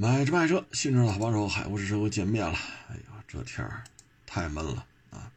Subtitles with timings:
[0.00, 2.56] 买车卖车，新车老帮手，海沃试车又见面了。
[2.88, 3.82] 哎呀，这天儿
[4.24, 5.28] 太闷了啊！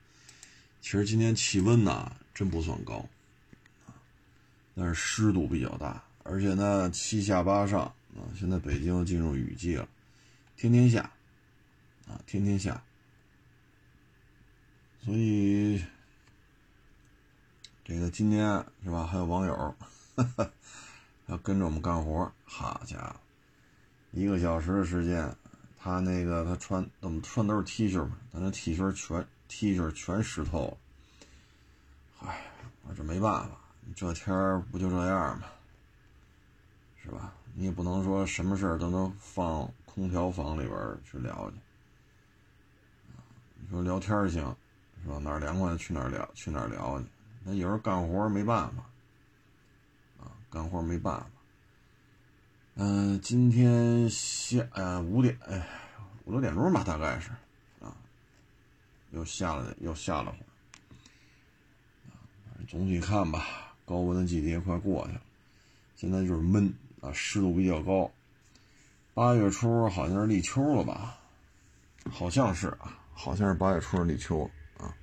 [0.79, 3.04] 其实今天气温呢，真不算高，
[4.76, 8.21] 但是湿度比较大，而且呢，七下八上啊。
[8.38, 9.89] 现在北京进入雨季了，
[10.55, 11.09] 天天下
[12.07, 12.84] 啊，天天下。
[15.04, 15.84] 所以，
[17.84, 19.07] 这个今天是吧？
[19.07, 19.75] 还有网友
[21.25, 23.16] 要跟着我们干活，好家伙！
[24.12, 25.34] 一个小时的时间，
[25.80, 30.77] 他那个他穿怎么穿都是 T 恤嘛，他那 T 恤全 T 恤全湿透了。
[32.20, 32.41] 唉，
[32.84, 33.58] 我这没办法，
[33.95, 35.45] 这天儿不就这样吗？
[37.04, 37.34] 是吧？
[37.55, 41.57] 你也不能说什么事儿都能放空调房里边去聊去。
[43.59, 44.55] 你说聊天行，
[45.04, 45.18] 是吧？
[45.18, 47.07] 哪儿凉快去哪儿聊，去哪儿聊去。
[47.43, 48.84] 那有时候干活没办法，
[50.20, 51.27] 啊，干活没办法。
[52.75, 55.67] 嗯，今天下呃五点哎
[56.23, 57.29] 五六点钟吧，大概是
[57.82, 57.93] 啊，
[59.12, 60.46] 又下了又下了会儿。
[62.68, 65.22] 总体看吧，高温的季节快过去了，
[65.96, 68.09] 现在就是闷啊，湿度比较高。
[69.13, 71.19] 八月初好像是立秋了吧？
[72.09, 74.96] 好像是啊，好像是八月初是立秋啊。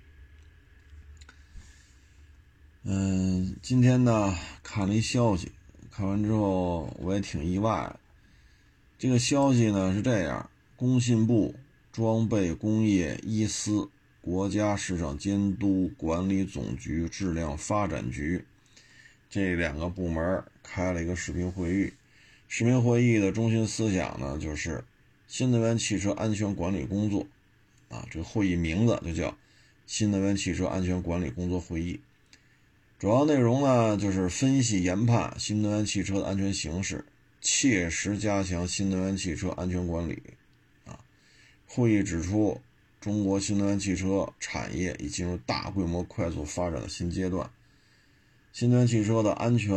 [2.85, 5.53] 嗯，今天呢看了一消息。
[5.99, 7.93] 看完之后，我也挺意外。
[9.01, 11.57] 这个消息呢是这样：工信部、
[11.91, 13.91] 装备工业一司、
[14.21, 18.45] 国家市场监督管理总局质量发展局
[19.29, 21.93] 这两个部门开了一个视频会议。
[22.47, 24.85] 视频会议的中心思想呢，就是
[25.27, 27.27] 新能源汽车安全管理工作。
[27.89, 29.37] 啊，这个会议名字就叫
[29.85, 31.99] 新能源汽车安全管理工作会议。
[32.99, 37.05] 主要内容呢，就是分析研判新能源汽车的安全形势，
[37.41, 40.21] 切实加强新能源汽车安全管理。
[40.85, 40.99] 啊，
[41.65, 42.61] 会议指出，
[43.01, 47.49] 中国新能源汽车产业已进入大规模快速发展的新阶段，
[48.53, 49.77] 新能源汽车的安全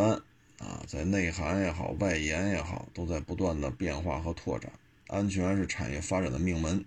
[0.57, 4.71] 啊，在内涵也好，外延也好，都在不断的变化和拓展。
[5.05, 6.83] 安全是产业发展的命门，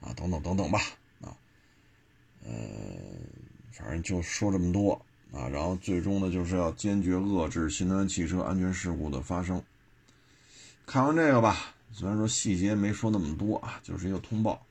[0.00, 0.78] 啊，等等等等吧，
[1.22, 1.32] 啊，
[2.44, 2.52] 呃，
[3.72, 5.00] 反正就说这么多。
[5.32, 9.62] 啊，然后最终呢，就是要坚决遏制新能源汽车安全事故的发生。
[10.86, 14.64] 看完这个吧，虽然说细节没说那么多啊，就是一个通报。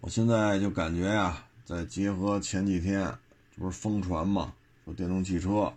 [0.00, 3.02] 我现在就感觉呀，在结合前几天
[3.54, 4.54] 这不是疯传嘛，
[4.84, 5.72] 说电动汽车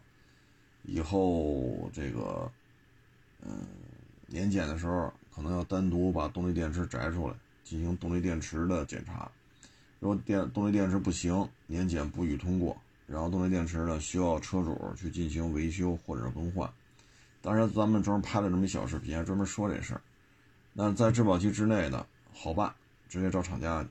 [0.83, 2.49] 以后这个
[3.41, 3.51] 嗯
[4.27, 7.33] 年检的时候，可能要单独把动力电池摘出来
[7.63, 9.29] 进行动力电池的检查。
[9.99, 12.77] 如果电动力电池不行，年检不予通过。
[13.05, 16.69] 然后动力电池呢，需要车主去进行维修或者更换。
[17.41, 20.01] 当然，咱们专门拍了这么一小视频，专门说这事儿。
[20.71, 22.73] 那在质保期之内的好办，
[23.09, 23.89] 直接找厂家去；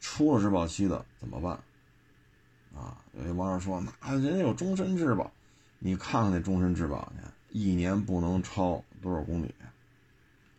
[0.00, 1.52] 出了质保期的怎么办？
[2.74, 5.30] 啊，有些网友说，那人家有终身质保，
[5.78, 9.54] 你看看那终身质保去，一年不能超多少公里，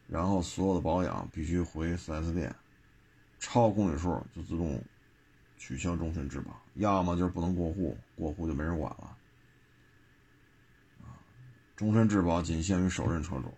[0.08, 2.54] 然后所有的保养必须回 4S 店。
[3.38, 4.82] 超公里数就自动
[5.58, 9.18] 取消终身质保，要么就是不能过户，过户就没人管了。
[11.02, 11.18] 啊，
[11.76, 13.54] 终身质保仅限于首任车主。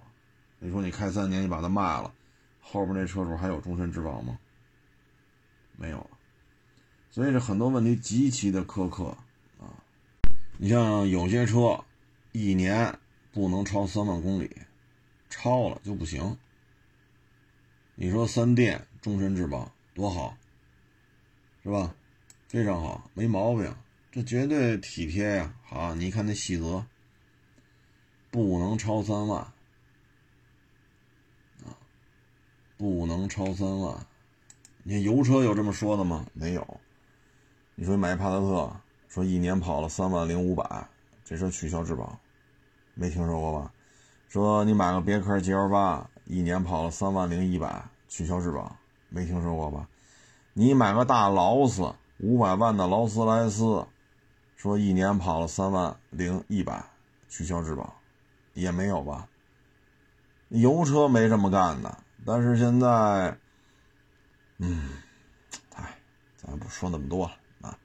[0.59, 2.13] 你说你开三年，你把它卖了，
[2.61, 4.39] 后边那车主还有终身质保吗？
[5.75, 6.09] 没有了。
[7.09, 9.15] 所以这很多问题极其的苛刻
[9.59, 9.73] 啊。
[10.57, 11.83] 你像有些车，
[12.31, 12.97] 一年
[13.31, 14.49] 不能超三万公里，
[15.29, 16.37] 超了就不行。
[17.93, 20.37] 你说三电终身质保多好，
[21.67, 21.93] 是吧？
[22.47, 23.75] 非常好，没毛病，
[24.09, 25.53] 这绝对体贴呀。
[25.65, 26.85] 好，你看那细则，
[28.31, 29.41] 不能超三万
[31.65, 31.75] 啊，
[32.77, 34.07] 不能超三万。
[34.83, 36.25] 你看油车有这么说的吗？
[36.31, 36.79] 没有。
[37.75, 38.73] 你说买帕萨特，
[39.09, 40.87] 说一年跑了三万零五百，
[41.25, 42.17] 这车取消质保，
[42.93, 43.73] 没听说过吧？
[44.29, 46.09] 说你买个别克 GL 八。
[46.27, 48.73] 一年跑了三万零一百，取消质保，
[49.09, 49.89] 没听说过吧？
[50.59, 53.85] 你买个大劳斯，五百万的劳斯莱斯，
[54.55, 56.83] 说一年跑了三万零一百，
[57.29, 57.93] 取消质保，
[58.55, 59.27] 也没有吧？
[60.49, 61.95] 油车没这么干的，
[62.25, 63.37] 但是现在，
[64.57, 64.89] 嗯，
[65.75, 65.95] 哎，
[66.35, 67.77] 咱不说那么多了啊。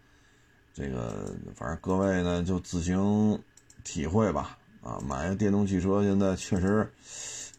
[0.73, 3.39] 这个反正各位呢就自行
[3.85, 4.57] 体会吧。
[4.83, 6.91] 啊，买个电动汽车现在确实。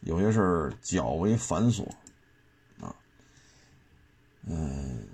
[0.02, 1.88] 有些事儿较为繁琐，
[4.46, 5.08] 嗯，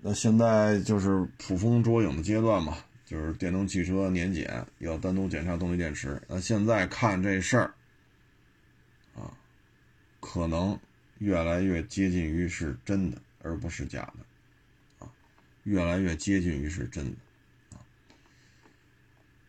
[0.00, 6.20] 那现在就是捕风捉影的阶段嘛，就是电动汽车年检要单独检查动力电池。
[6.28, 7.74] 那现在看这事儿，
[9.14, 9.32] 啊，
[10.18, 10.78] 可能
[11.18, 15.12] 越来越接近于是真的，而不是假的，啊，
[15.62, 17.16] 越来越接近于是真的，
[17.76, 17.78] 啊，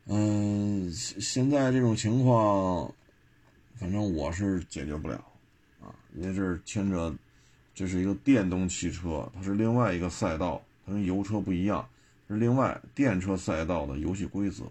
[0.05, 2.93] 嗯，现在这种情况，
[3.75, 5.15] 反正我是解决不了，
[5.81, 7.13] 啊，因为这牵扯，
[7.77, 11.87] 这是一个电动汽车，它是另外一个赛道，它跟油车不一样，
[12.27, 14.63] 是另外电车赛道的游戏规则。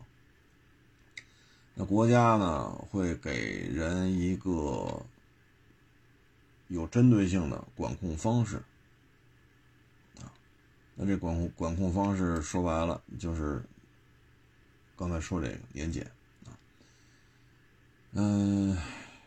[1.75, 5.00] 那国家呢会给人一个
[6.67, 8.56] 有针对性的管控方式
[10.19, 10.26] 啊，
[10.97, 13.62] 那这管控管控方式说白了就是
[14.97, 16.11] 刚才说这个年检
[16.44, 16.50] 啊，
[18.14, 18.76] 嗯，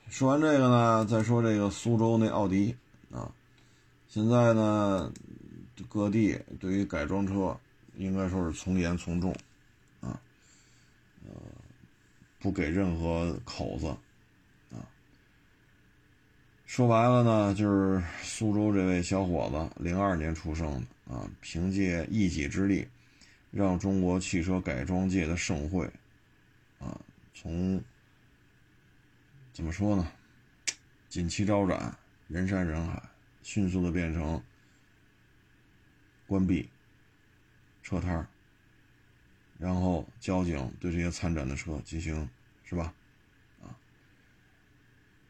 [0.10, 2.76] 说完这个呢，再说这个苏州那奥迪
[3.10, 3.32] 啊，
[4.10, 5.14] 现在呢
[5.88, 7.58] 各地对于改装车
[7.96, 9.34] 应该说是从严从重。
[10.02, 10.20] 啊
[12.42, 13.88] 不给任何口子，
[14.74, 14.80] 啊，
[16.66, 20.66] 说白了呢，就是苏州这位小伙子，零二年出生
[21.06, 22.88] 的啊，凭借一己之力，
[23.52, 25.86] 让中国汽车改装界的盛会，
[26.80, 26.98] 啊，
[27.34, 27.84] 从
[29.52, 30.10] 怎么说呢，
[31.10, 31.94] 锦旗招展，
[32.30, 33.04] 人山人海，
[33.50, 34.40] 迅速的变成
[36.28, 36.70] 关闭
[37.82, 38.28] 车摊。
[39.58, 42.30] 然后交警对这些参展的车进行，
[42.64, 42.94] 是吧？
[43.64, 43.74] 啊，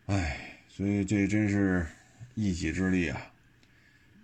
[0.07, 1.87] 哎，所以这真是
[2.35, 3.31] 一己之力啊！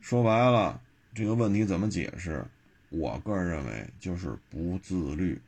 [0.01, 0.81] 说白了，
[1.13, 2.45] 这个问题怎么解释？
[2.89, 5.41] 我个人认为就是不自律。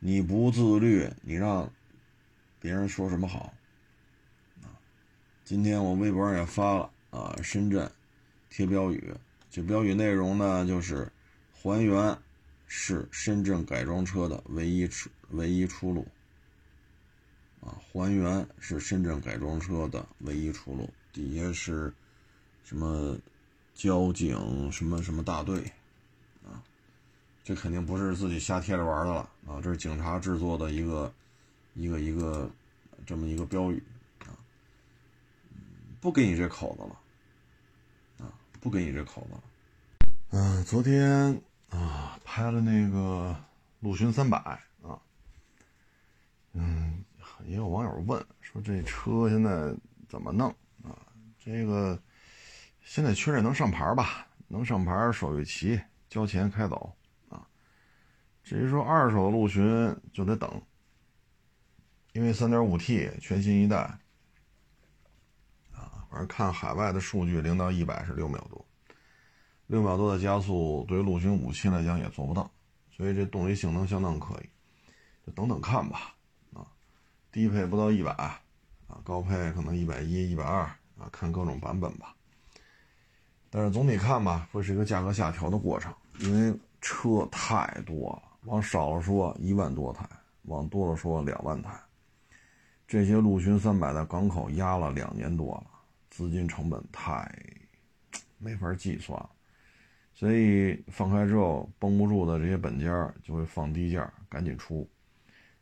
[0.00, 1.72] 你不自律，你让
[2.58, 3.54] 别人说什么好？
[5.50, 7.90] 今天我微博上也发了啊，深圳
[8.50, 9.12] 贴标语，
[9.50, 11.10] 这标语内容呢就是
[11.52, 12.16] 还原。
[12.68, 16.06] 是深圳改装车的唯一出唯一出路，
[17.60, 20.88] 啊，还原是深圳改装车的唯一出路。
[21.12, 21.92] 底下是
[22.62, 23.18] 什么
[23.74, 25.60] 交警什么什么大队，
[26.46, 26.62] 啊，
[27.42, 31.12] 这肯定不是自己瞎贴着玩的了啊，这是警察制作的一个
[31.74, 32.48] 一个一个
[33.04, 33.82] 这么一个标语，
[36.00, 39.42] 不给你这口子了，啊，不给你这口子了。
[40.30, 41.40] 嗯，昨天。
[41.70, 43.36] 啊，拍了那个
[43.78, 44.38] 陆巡三百
[44.82, 44.98] 啊，
[46.52, 47.04] 嗯，
[47.46, 49.72] 也有网友问说这车现在
[50.08, 50.50] 怎么弄
[50.82, 50.98] 啊？
[51.38, 51.96] 这个
[52.82, 54.26] 现在确认能上牌吧？
[54.48, 56.92] 能上牌，手续齐，交钱开走
[57.28, 57.46] 啊。
[58.42, 60.60] 至于说二手的陆巡就得等，
[62.14, 63.96] 因为三点五 T 全新一代，
[66.10, 68.64] 而看海外的数据，零到一百是六秒多。
[69.66, 72.50] 六秒多的加速，对于陆巡武器来讲也做不到，
[72.90, 74.48] 所以这动力性能相当可以，
[75.24, 76.14] 就等等看吧。
[76.52, 76.66] 啊，
[77.30, 80.62] 低配不到一百，啊，高配可能一百一、一百二，
[80.98, 82.14] 啊，看各种版本吧。
[83.48, 90.04] 但是总体看吧，会是一个价格下调的过程，因为车太多了，往少了说一万多台，
[90.42, 91.70] 往多了说两万台。
[92.88, 95.69] 这些陆巡三百在港口压了两年多了，
[96.10, 97.26] 资金成本太
[98.38, 99.18] 没法计算。
[100.12, 104.86] 所以放开之后绷不住的这些本家就会放低价，赶紧出。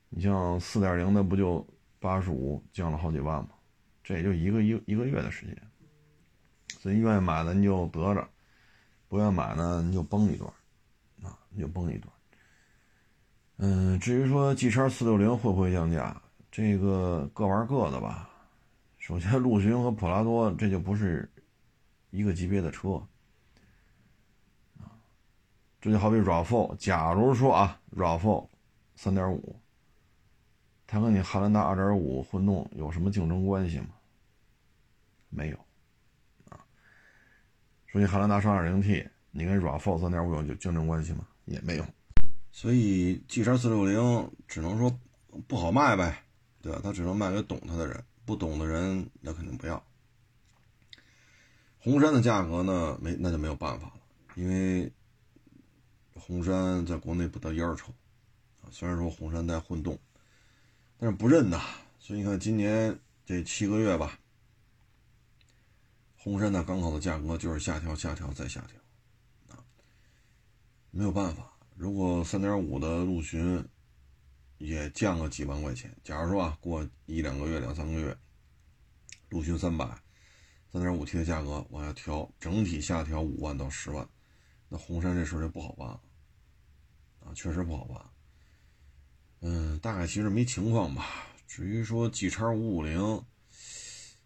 [0.08, 1.64] 你像四点零的不就
[2.00, 3.50] 八十五降了好几万吗？
[4.02, 5.56] 这也就一个一一个月的时间。
[6.80, 8.26] 所以愿意买的你就得着，
[9.06, 10.50] 不愿意买呢你就崩一段，
[11.22, 12.12] 啊，你就崩一段。
[13.58, 18.27] 嗯，至于说 G 叉四六零会不会降价，这个各玩各的吧。
[19.08, 21.26] 首先，陆巡和普拉多这就不是
[22.10, 23.02] 一个级别的车。
[25.80, 28.46] 这就好比 RAV4，假如说啊，RAV4
[28.96, 29.58] 三点五，
[30.86, 33.94] 它跟你汉兰达二点五混动有什么竞争关系吗？
[35.30, 35.56] 没有，
[36.50, 36.60] 啊，
[37.86, 41.26] 说你汉兰达双二零 T，你跟 RAV4 三点五有竞争关系吗？
[41.46, 41.86] 也没有，
[42.52, 44.94] 所以 G 叉四六零只能说
[45.46, 46.24] 不好卖呗，
[46.60, 46.80] 对吧？
[46.84, 49.82] 它只能卖给懂它的人，不懂的人那肯定不要。
[51.78, 53.94] 红山的价格呢，没那就没有办法了，
[54.34, 54.92] 因为。
[56.20, 57.86] 红山在国内不得烟抽，
[58.60, 59.98] 啊，虽然说红山带混动，
[60.98, 61.58] 但是不认呐。
[61.98, 64.18] 所以你看今年这七个月吧，
[66.18, 69.64] 红山的港口的价格就是下调、下调再下调，啊，
[70.90, 71.50] 没有办法。
[71.76, 73.64] 如果三点五的陆巡
[74.58, 78.16] 也降个几万块钱，假如说啊，过一两个月、两三个月，
[79.28, 79.86] 陆巡三百、
[80.72, 84.08] 三点五 T 的价格往下调，整体下调五万到十万，
[84.68, 86.00] 那红山这事就不好办了
[87.20, 87.32] 啊。
[87.34, 88.04] 确实不好办，
[89.40, 91.28] 嗯，大概其实没情况吧。
[91.46, 93.24] 至于说 G 叉五五零，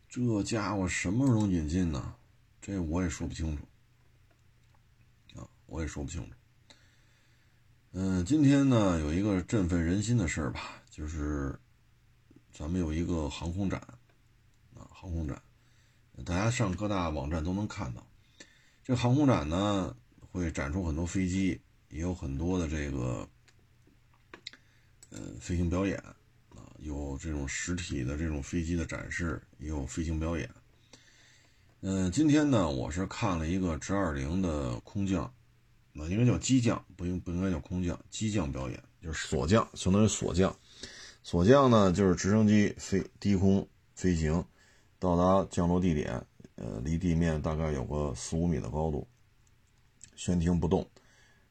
[0.08, 2.14] 这家伙什么时候能引进呢？
[2.60, 3.64] 这我也说不清楚
[5.38, 6.36] 啊，我也说不清楚。
[7.94, 11.54] 嗯，今天呢有一个振奋人心的事儿吧，就是
[12.50, 13.78] 咱们有一个航空展
[14.74, 15.42] 啊，航空展，
[16.24, 18.02] 大家上各大网站都能看到。
[18.82, 19.94] 这航空展呢
[20.30, 23.28] 会展出很多飞机，也有很多的这个
[25.10, 26.16] 呃飞行表演啊。
[26.78, 30.48] 有这种实体的这种飞机的展示，也有飞行表演。
[31.82, 35.30] 嗯，今天呢，我是看了一个直二零的空降，
[35.92, 40.54] 那应该叫机降，不应不应该叫空降，机降表演就是锁降，相当于锁降。
[41.22, 44.44] 锁降呢，就是直升机飞低空飞行，
[44.98, 46.24] 到达降落地点，
[46.56, 49.06] 呃，离地面大概有个四五米的高度，
[50.16, 50.88] 悬停不动，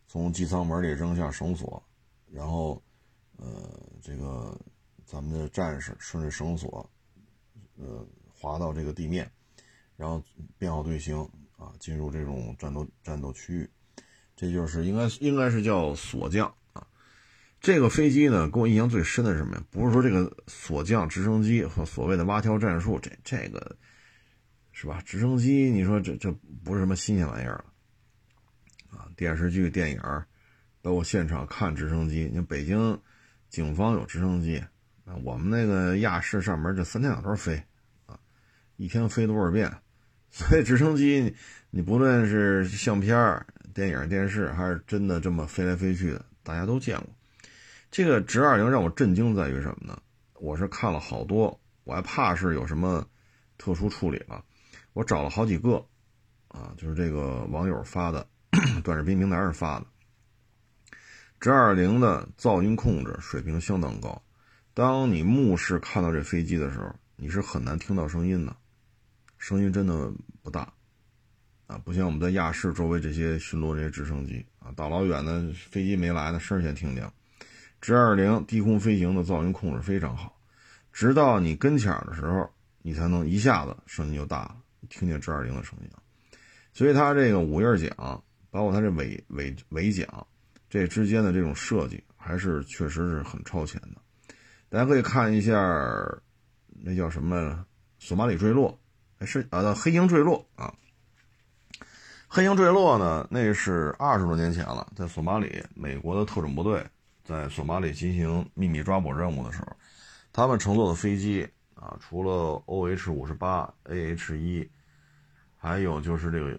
[0.08, 1.82] 从机舱门里扔下绳索，
[2.32, 2.82] 然后，
[3.38, 3.48] 呃，
[4.02, 4.58] 这个。
[5.04, 6.90] 咱们的战士顺着绳索，
[7.76, 9.30] 呃，滑到这个地面，
[9.98, 10.24] 然后
[10.58, 11.20] 编好队形
[11.58, 13.70] 啊，进入这种战斗战斗区域。
[14.42, 16.84] 这就是应该应该是叫锁降啊。
[17.60, 19.64] 这个飞机呢，给我印象最深的是什么呀？
[19.70, 23.78] 不是说这个锁降直升机和所谓的蛙跳战术，这这个
[24.72, 25.00] 是吧？
[25.06, 26.32] 直升机，你说这这
[26.64, 27.66] 不是什么新鲜玩意儿了
[28.98, 29.06] 啊？
[29.16, 30.02] 电视剧、电影，
[30.82, 33.00] 包括现场看直升机，你看北京
[33.48, 34.60] 警方有直升机。
[35.24, 37.62] 我们那个亚视上门就三天两头飞，
[38.08, 38.18] 啊，
[38.78, 39.72] 一天飞多少遍？
[40.32, 41.36] 所以直升机，
[41.70, 47.10] 你不论是相片、电影、电视，还是真的这么飞来飞去的，大家都见过。
[47.92, 50.02] 这个直二零让我震惊在于什么呢？
[50.40, 53.06] 我是看了好多，我还怕是有什么
[53.58, 54.44] 特殊处理了，
[54.94, 55.86] 我找了好几个，
[56.48, 58.26] 啊，就是这个网友发的
[58.84, 59.86] 短视频平台上发的，
[61.42, 64.24] 直二零的噪音控制水平相当高。
[64.74, 68.56] 当你目视看到这飞机的时候，你是很难听到声音的，
[69.42, 70.72] 声音真的不大，
[71.66, 77.12] 啊，不像我们在亚视周围这些巡逻这些直升机啊，大老远的飞机没来呢，声先听见。
[77.82, 80.40] 直二零低空飞行的噪音控制非常好，
[80.94, 82.48] 直到你跟前的时候，
[82.84, 84.58] 你才能一下子声音就大了，
[84.90, 85.90] 听见直二零的声音。
[86.72, 87.90] 所以它这个五叶桨，
[88.52, 90.08] 包括它这尾尾尾桨，
[90.70, 94.36] 这之间的这种设计，还是确实是很超前的。
[94.70, 95.56] 大家可以看一下，
[96.68, 97.66] 那叫什么
[97.98, 98.80] 索马里坠落，
[99.26, 100.74] 是啊，黑鹰坠落啊。
[102.28, 106.82] 黑鹰坠落呢，那是二十多年前了，在索马里，美国的特种部队
[107.26, 109.68] 在索马里进行秘密抓捕任务的时候，
[110.32, 114.70] 他们乘坐的飞机啊，除了 OH 五十八、AH 一，
[115.58, 116.58] 还有就是这个，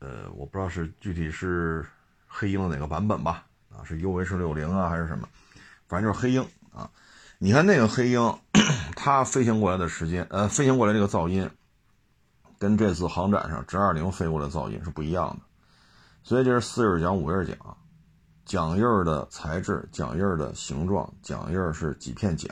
[0.00, 1.86] 呃，我不知道是具体是
[2.26, 5.26] 黑鹰的哪个版本吧，啊，是 UH 六零啊，还是什么，
[5.88, 6.90] 反正就是黑鹰啊。
[7.38, 8.38] 你看那个黑鹰，
[8.94, 11.48] 它飞行过来的时间，呃，飞行过来这个噪音，
[12.62, 15.40] 跟这次航展上直二零飞过来噪音是不一样的。
[16.22, 17.58] 所以这是四叶桨、五叶桨，
[18.46, 22.48] 桨叶的材质、桨叶的形状、桨叶是几片桨，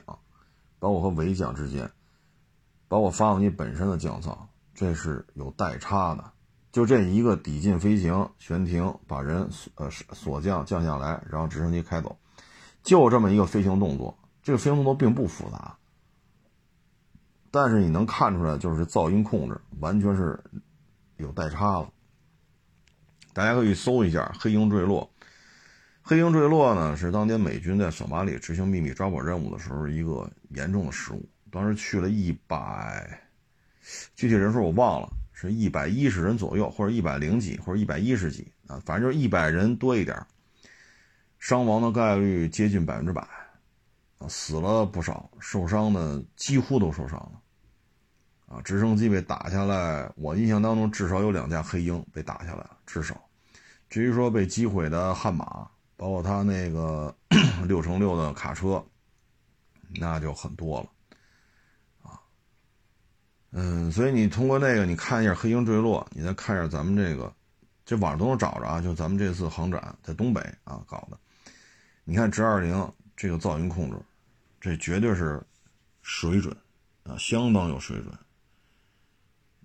[0.80, 1.88] 包括和尾桨之间，
[2.88, 4.36] 包括发动机本身的降噪，
[4.74, 6.24] 这是有代差的。
[6.72, 12.18] 就这一个抵近飞行、悬停，把人呃锁降降下来，然后直升机开走，
[12.82, 14.18] 就这么一个飞行动作。
[14.42, 15.76] 这个飞行动作并不复杂，
[17.50, 20.38] 但是你能看出来，就是噪音控制完全是
[21.16, 21.90] 有代差了。
[23.32, 25.10] 大家可以搜一下“黑鹰坠落”。
[26.02, 31.28] 黑鹰坠落呢，是当年美军在索马里执行秘密抓捕任务的时候一个严重的失误。
[31.50, 33.20] 当时去了一百，
[34.14, 40.16] 具体人数我忘了，是一百一十人左右，或者一百零几，或者一百一十几啊，反正就是一百人多一点，
[41.38, 43.26] 伤亡的概率接近百分之百。
[44.28, 47.40] 死了不少，受伤的几乎都受伤了。
[48.46, 53.20] 啊，直升机被打下来，我印象当中至少有两架黑鹰被打下来了，至少。
[53.88, 57.14] 至于说被击毁的悍马，包括他那个
[57.66, 58.84] 六乘六的卡车，
[60.00, 60.88] 那就很多了。
[62.02, 62.20] 啊，
[63.52, 67.32] 嗯，所以你通过那个，你看一下黑鹰坠落，你再看一下咱们这个，
[67.84, 71.16] 这网上都能找着啊，就咱们这次航展在东北啊搞的，
[72.02, 73.96] 你看直二零这个噪音控制。
[74.60, 75.42] 这绝对是
[76.02, 76.54] 水准
[77.04, 78.12] 啊，相当有水准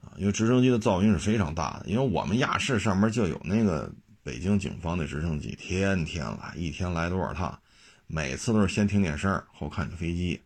[0.02, 0.16] 啊！
[0.16, 3.92] 因为直升机的噪音是非常大的，因为我们亚视上面就有那个
[4.24, 7.60] 北京警方的直升机，天天来，一天来多少趟，
[8.08, 10.42] 每次都是先听见声后看见飞机，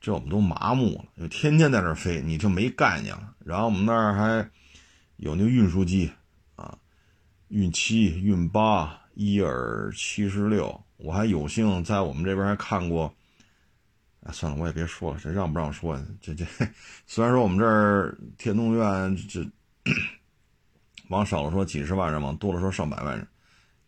[0.00, 3.36] 这我们都麻木了，就天天在这飞，你就没概念了。
[3.44, 4.50] 然后我们那儿还
[5.18, 6.10] 有那运输机
[6.56, 6.76] 啊，
[7.48, 10.84] 运七、运八、伊尔七十六。
[11.02, 13.12] 我还有幸在我们这边还看过
[14.24, 16.00] 哎，算了，我也别说了，这让不让说？
[16.20, 16.46] 这这，
[17.08, 19.44] 虽然说我们这儿天通苑这
[21.08, 23.26] 往少了说几十万人，往多了说上百万人，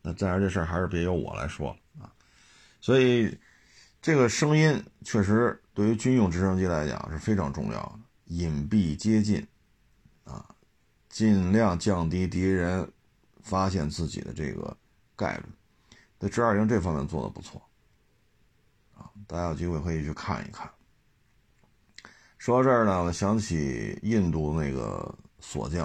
[0.02, 2.10] 那再然这事儿还是别由我来说啊。
[2.80, 3.38] 所以
[4.02, 9.46] 这个声音确实对于军用直升机来讲是非常重要的，隐蔽接近
[10.24, 10.44] 啊，
[11.08, 12.90] 尽量降低敌人
[13.40, 14.76] 发现自己的这个
[15.14, 15.44] 概率。
[16.24, 17.60] 在 G 二零这方面做的不错。
[18.96, 20.70] 啊大家有机会可以去看一看。
[22.38, 25.84] 说到这儿呢，我想起印度那个锁降，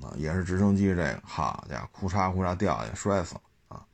[0.00, 3.84] 啊，也是直升机，这个哈家伙，咔嚓咔嚓掉下去，摔死了啊。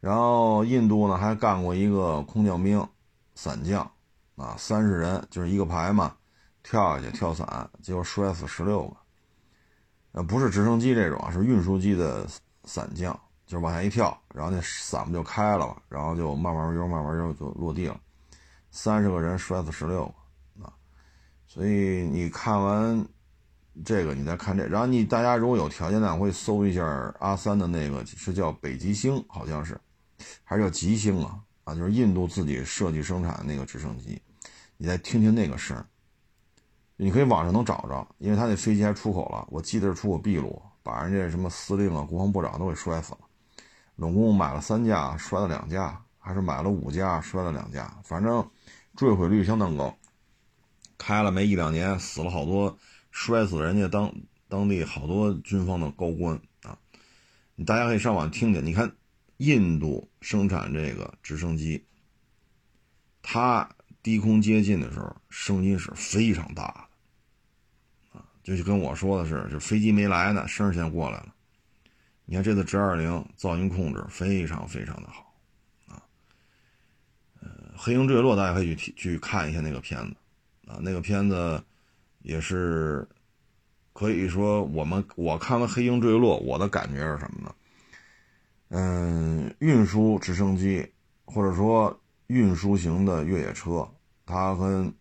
[0.00, 2.84] 然后印度呢还干过一个空降兵
[3.36, 3.88] 伞降，
[4.34, 6.16] 啊，三十人就是一个排嘛，
[6.64, 8.96] 跳下去跳伞，结果摔死十六个。
[10.14, 12.26] 呃，不是直升机这种啊，是运输机的
[12.64, 13.16] 伞降。
[13.50, 18.00] 就是往下一跳，然后那伞不就开了嘛，然后就慢慢悠，慢慢悠就落地了。
[18.70, 20.72] 三十个人摔死十六个啊！
[21.48, 23.04] 所以你看完
[23.84, 26.84] 这个，你再看这，然后你大家如果有条件呢，会搜一下
[27.18, 29.76] 阿三的那个是叫北极星，好像是，
[30.44, 31.40] 还是叫极星啊？
[31.64, 34.22] 啊，就是印度自己设计生产的那个直升机，
[34.76, 35.84] 你再听听那个声，
[36.94, 43.18] 你可以网上能找着，因为他那飞机还出口了，我记得是出口秘鲁，把人家什么司令啊、国防部长都给摔死了。
[44.00, 48.50] 总共买了三架，摔了两架，还是买了五架，摔了两架，反正
[48.96, 49.94] 坠毁率相当高。
[50.96, 52.78] 开了没一两年，死了好多，
[53.10, 54.10] 摔死人家当
[54.48, 56.78] 当地好多军方的高官啊！
[57.66, 58.90] 大家可以上网听听，你看
[59.36, 61.84] 印度生产这个直升机，
[63.20, 63.68] 它
[64.02, 66.88] 低空接近的时候声音是非常大
[68.12, 71.34] 的啊，就跟我说的是，这飞机没来呢，声先过来了。
[72.30, 75.34] 你看这次直二零噪音控制非常非常的好，
[75.88, 76.00] 啊，
[77.40, 80.14] 呃，黑鹰坠落大家可以去去看一下那个片子，
[80.70, 81.60] 啊，那个片子
[82.20, 83.04] 也是
[83.92, 87.54] 可以说我们我看完黑鹰坠落，我的感觉是什么呢？
[88.68, 90.88] 嗯，运输直升机
[91.24, 93.84] 或者说运输型的越野车，
[94.24, 94.94] 它跟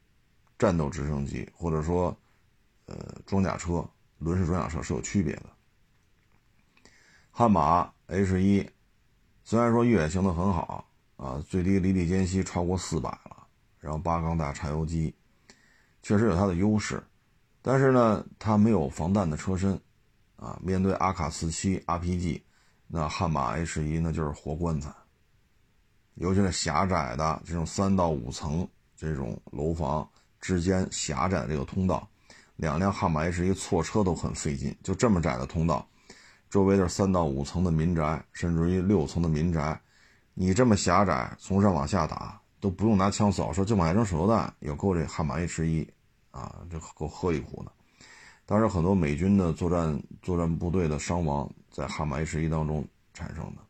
[0.58, 2.18] 战斗直升机或者说
[2.88, 2.96] 呃
[3.28, 5.44] 装甲车、轮式装甲车是有区别的。
[7.40, 8.70] 悍马 H 一
[9.46, 13.48] 虽然说越野性能很好啊，最低离地间隙超过四百了，
[13.80, 15.16] 然后八缸大柴油机，
[16.04, 17.02] 确实有它的优势，
[17.62, 19.80] 但是呢，它没有防弹的车身
[20.36, 20.60] 啊。
[20.62, 22.42] 面对阿卡四七 RPG，
[22.88, 24.94] 那悍马 H 一那就是活棺材，
[26.16, 30.06] 尤其是狭窄的这种三到五层这种楼房
[30.42, 32.06] 之间狭窄的这个通道，
[32.58, 35.88] 两辆悍马 H 一错车都很费劲，就这么窄的通道。
[36.50, 39.80] 周围的三到五层的民宅，甚至于六层的民宅，
[40.34, 45.88] 你这么狭窄，从上往下打都不用拿枪扫射，就往下扔手榴弹，也够这悍马 H 一
[46.32, 47.72] 啊，这够喝一壶的。
[48.48, 52.84] 当时，很多美军的作战作战部队的伤亡在悍马 H 一当中
[53.14, 53.62] 产生的。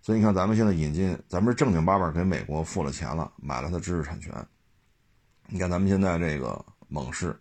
[0.00, 4.32] 所以你看，咱们现在引进，咱们是正经八百给美国付了钱了，买了它知识产权。
[5.48, 7.36] 你看咱们现在这个猛士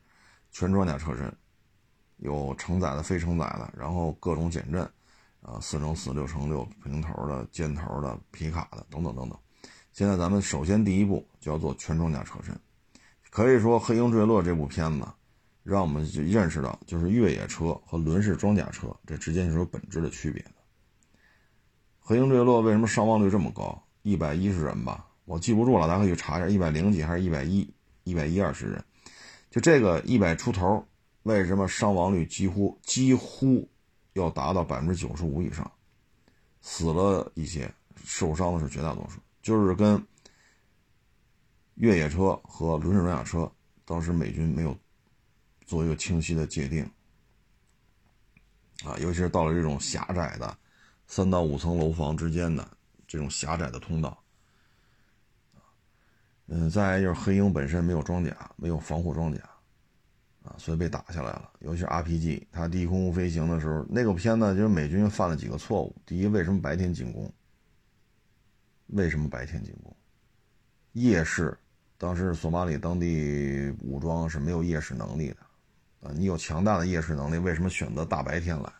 [0.52, 1.32] 全装甲车身。
[2.24, 4.82] 有承载的、非承载的，然后各种减震，
[5.42, 9.38] 啊，四乘四、六乘六平头的、尖头的、皮卡的等等等等。
[9.92, 12.58] 现在咱们首先第一步就要做全装甲车身。
[13.30, 15.06] 可以说，《黑鹰坠落》这部片子，
[15.64, 20.50] 让我们认识到，就是越野车和轮式装甲车这之间是有本质的区别的。
[22.00, 23.84] 《黑鹰坠落》为什么伤亡率这么高？
[24.02, 27.70] 一百一十人吧，我记不住了，大家可以查一下，一百零几还是一百一？
[28.06, 28.82] 一百一二十人，
[29.50, 30.86] 就这个一百出头。
[31.24, 33.68] 为什么伤亡率几乎几乎
[34.14, 35.70] 要达到百分之九十五以上？
[36.62, 37.70] 死了一些，
[38.06, 40.02] 受伤的是绝大多数，就是跟
[41.76, 43.52] 越野车和轮式装甲车
[43.84, 44.78] 当时美军没有
[45.66, 46.90] 做一个清晰的界定
[48.86, 50.58] 啊，尤其是到了这种狭窄的
[51.08, 52.66] 三到五层楼房之间的
[53.08, 54.24] 这种狭窄的通道
[56.48, 59.42] 嗯，再就是黑鹰本身没有装甲，没有防护装甲。
[60.44, 61.50] 啊，所以被打下来了。
[61.60, 65.96] 尤其是 RPG，它低空飞行的时候，那个片子就是美军犯了几个错误。
[66.06, 67.32] 第一，为什么白天进攻？
[68.88, 69.96] 为什么白天进攻？
[70.92, 71.58] 夜视，
[71.98, 75.38] 当时索马里当地武装是没有夜视能力的。
[76.08, 78.74] 啊，你有强大的夜视能力，为什么选择大白天来？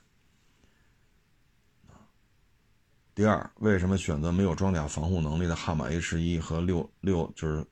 [3.16, 7.66] 第二，为什么选择没有装甲防护能力的悍马 H 一和六六就是？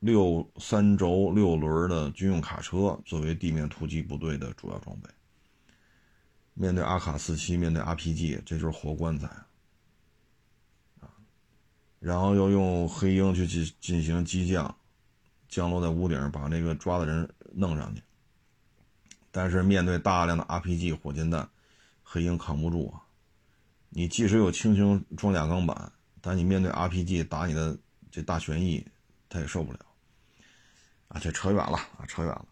[0.00, 5.10] 六三轴六轮的军用卡车作为地面突击部队的主要装备，
[6.54, 9.26] 面对阿卡四七，面对 RPG，这就是活棺材
[11.00, 11.10] 啊！
[11.98, 14.76] 然后又用黑鹰去进进行机降
[15.48, 18.02] 降落在屋顶，把这个抓的人弄上去。
[19.32, 21.48] 但是面对大量的 RPG 火箭弹，
[22.04, 23.02] 黑鹰扛不住啊！
[23.88, 27.76] 你即使有轻型装甲钢板，但你面对 RPG 打你的
[28.12, 28.86] 这大旋翼，
[29.28, 29.80] 他也受不了。
[31.08, 32.46] 啊，这扯远了啊，扯远了。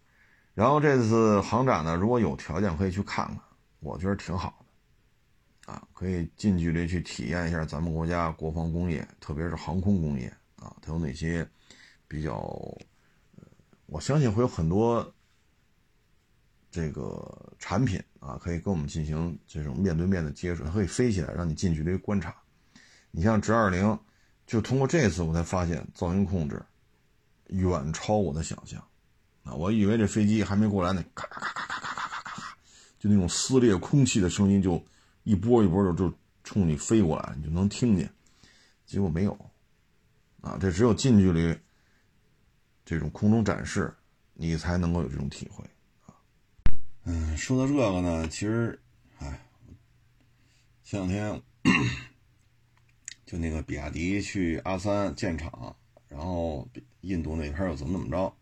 [0.55, 3.38] 然后这次航展呢，如果有条件可以去看看，
[3.81, 5.73] 我觉得挺好的。
[5.73, 11.49] 啊，可以近距离去体验一下咱们国家国防工业，特别是航空工业啊，它有哪些
[12.07, 12.40] 比较？
[13.87, 15.12] 我相信会有很多
[16.71, 22.35] 这个产品啊，可以跟我们进行这种面对面的接触，它可以飞起来让你近距离观察。
[23.11, 23.99] 你像直二零，
[24.47, 26.61] 就通过这次我才发现噪音控制
[27.48, 28.82] 远超我的想象。
[29.44, 32.59] 啊，我以为这飞机还没过来呢，咔咔咔咔咔咔咔咔咔，
[32.98, 34.85] 就那种撕裂空气的声音，就
[35.22, 38.12] 一波一波的就冲你飞过来，你就能听见。
[38.85, 39.32] 结果没有，
[40.40, 41.56] 啊，这只有近距离
[42.85, 43.94] 这种空中展示，
[44.35, 45.64] 你才能够有这种体会
[46.06, 46.14] 啊。
[47.04, 48.80] 嗯，说到这个呢，其实，
[49.18, 49.46] 哎，
[50.82, 51.42] 前两天
[53.24, 55.76] 就那个比亚迪去阿三建厂，
[56.09, 56.68] 然后
[57.07, 58.35] 印度那边又怎么怎么着。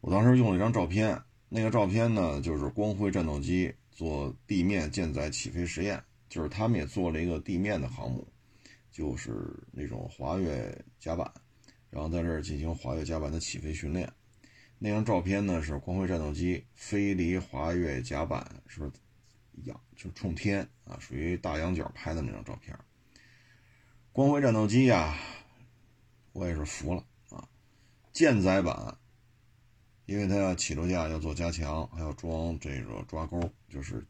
[0.00, 8.26] 我当时用了一张照片，那个照片呢，就是光辉战斗机做地面舰载起飞实验，就是他们也做了一个地面的航母，
[8.90, 9.32] 就是
[9.70, 11.32] 那种滑跃甲板，
[11.88, 14.12] 然后在这儿进行滑跃甲板的起飞训练。
[14.78, 18.92] 那张照片呢是光辉战斗机飞离滑跃甲板，是不是
[19.64, 20.98] 仰就冲天啊？
[20.98, 22.76] 属于大仰角拍的那张照片。
[24.10, 25.16] 光辉战斗机呀，
[26.32, 27.04] 我也是服了，
[28.12, 28.98] 舰载版。
[30.04, 34.04] 因为它要起落架要做加强，还要装这个抓钩，就是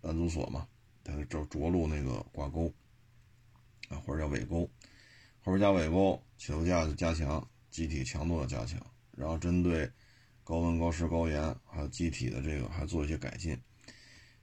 [0.00, 0.66] 单组锁嘛，
[1.02, 2.72] 它是着着陆那个挂钩
[3.88, 4.60] 啊，或者叫尾钩，
[5.42, 9.90] 后边加尾钩，起落架的加强，机体强度的加强，然后针对
[10.44, 13.60] 高温、高湿、高盐，还有机体的这个还做一些改进。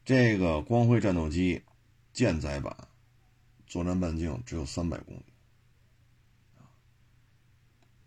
[0.04, 1.64] 这个光辉战斗机
[2.12, 2.76] 舰载版
[3.66, 5.33] 作战半径只有三百公里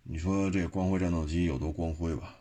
[0.09, 2.35] 你说这光辉战斗机有多光辉吧？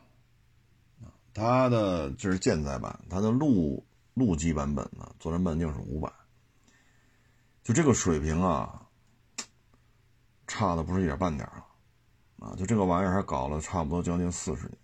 [1.33, 6.09] 它的这是舰载版，它的陆陆基版本呢，作战半径是五百，
[7.63, 8.87] 就这个水平啊，
[10.47, 11.65] 差的不是一点半点啊，
[12.39, 14.77] 啊，就这个玩意儿还搞了差不多将近四十年，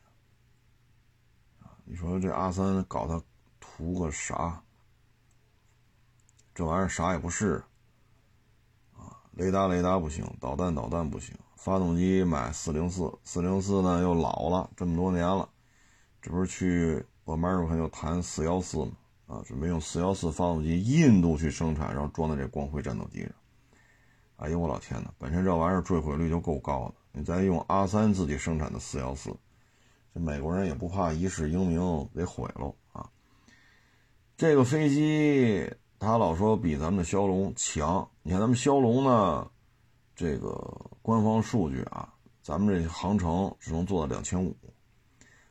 [1.60, 3.24] 啊，你说这阿三搞它
[3.60, 4.62] 图个啥？
[6.54, 7.63] 这玩意儿啥也不是，
[8.94, 15.47] 啊，雷达雷达不行，导弹导弹不行，发动机买四零四，四零四呢又老了这么多年了。
[16.19, 18.91] 这不是去我们儿又谈四幺四嘛？
[19.28, 23.32] 啊，准备用四幺四发动机印度去生产，然后装在这光辉战斗机上。
[24.38, 29.32] 哎呦我老天呐，本身这玩意儿坠毁率就够高的，你再用阿三自己生产的四幺四，
[30.15, 33.08] 这美国人也不怕一世英名给毁了啊！
[34.36, 39.51] 这个飞机他老说比咱们的枭龙强，你看咱们枭龙呢，
[40.22, 40.52] 这个
[41.02, 44.56] 官方数据啊，咱们这航程只能做到两千五。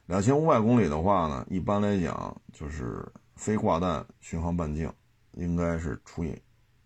[0.06, 3.04] 两千五百公里的话呢，一般来讲就是
[3.34, 4.88] 非挂弹巡航半径
[5.32, 6.40] 应该是除以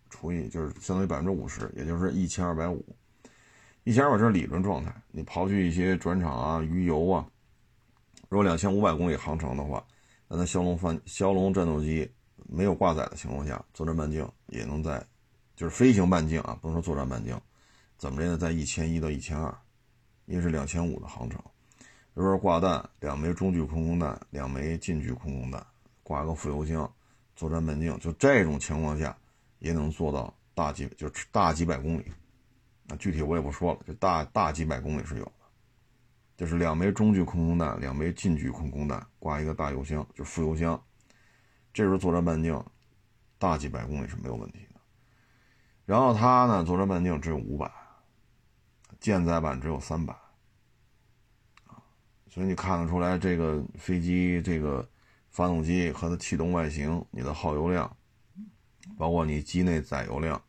[0.09, 2.83] 除以就是相当于百分之五十，也就是一千二百五。
[3.83, 7.27] 一千二百这是理论状态，你刨去一些转场啊、鱼油啊，
[8.29, 9.85] 如果两千五百公里航程的话，
[10.27, 12.11] 那它枭龙翻枭龙战斗机
[12.49, 15.05] 没有挂载的情况下，作战半径也能在
[15.55, 17.39] 就是飞行半径啊，不能说作战半径，
[17.97, 19.55] 怎么着呢，在一千一到一千二，
[20.25, 21.39] 因为是两千五的航程。
[22.13, 25.65] 比如果挂弹，两枚中距空空弹，两枚近距空空弹，
[26.03, 26.89] 挂个副油箱，
[27.35, 29.15] 作战半径就这种情况下，
[29.59, 32.05] 也能做到大几就是大几百公里。
[32.87, 35.31] 那具体我也不说了，就大大几百公里是有的。
[36.37, 40.81] 就是两枚中距空空弹，两枚近距空空弹，挂一个大油箱，就副油箱，
[41.73, 42.61] 这时候作战半径
[43.37, 44.79] 大几百公里是没有问题的。
[45.85, 47.71] 然后它呢，作战半径只有五百，
[49.05, 50.15] 舰载版只有三百。
[52.27, 54.83] 所以你看得出来，这个飞机这个
[55.29, 57.95] 发动机和它气动外形，你的耗油量，
[58.97, 60.41] 包括你机内载油量，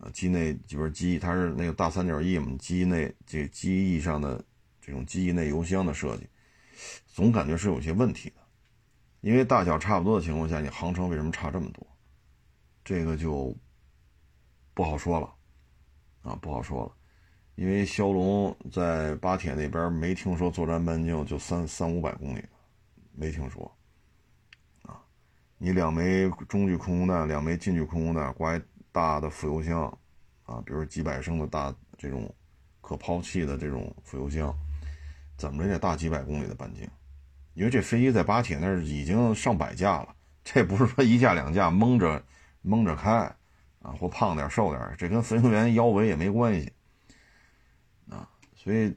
[0.00, 4.44] 啊，机内就是机，它是那个大三角翼嘛，机内这机翼上的
[4.82, 6.28] 这种机翼内油箱的设计，
[7.06, 8.36] 总感觉是有些问题的。
[9.22, 11.86] 因为大小差不多的情况下，你航程为什么差这么多？
[12.84, 13.56] 这个就
[14.74, 15.34] 不好说了，
[16.20, 16.92] 啊，不好说了。
[17.58, 22.44] 因为骁龙在巴铁那边没听说作战半径就三三五百公里，
[23.16, 23.68] 没听说。
[24.84, 25.02] 啊，
[25.58, 29.92] 你两枚中距空空弹，两枚近距空空弹，挂一大的副油箱，
[30.44, 32.32] 啊，比如几百升的大这种
[32.80, 34.56] 可抛弃的这种副油箱，
[35.36, 36.88] 怎么着也大几百公里的半径，
[37.54, 42.22] 因为这飞机在巴铁那儿已经上百架了，这不是说一架两架蒙着
[42.62, 43.10] 蒙着开
[43.82, 46.72] 啊，或胖点瘦点，这跟飞行员腰围也没关系。
[48.60, 48.92] 所以，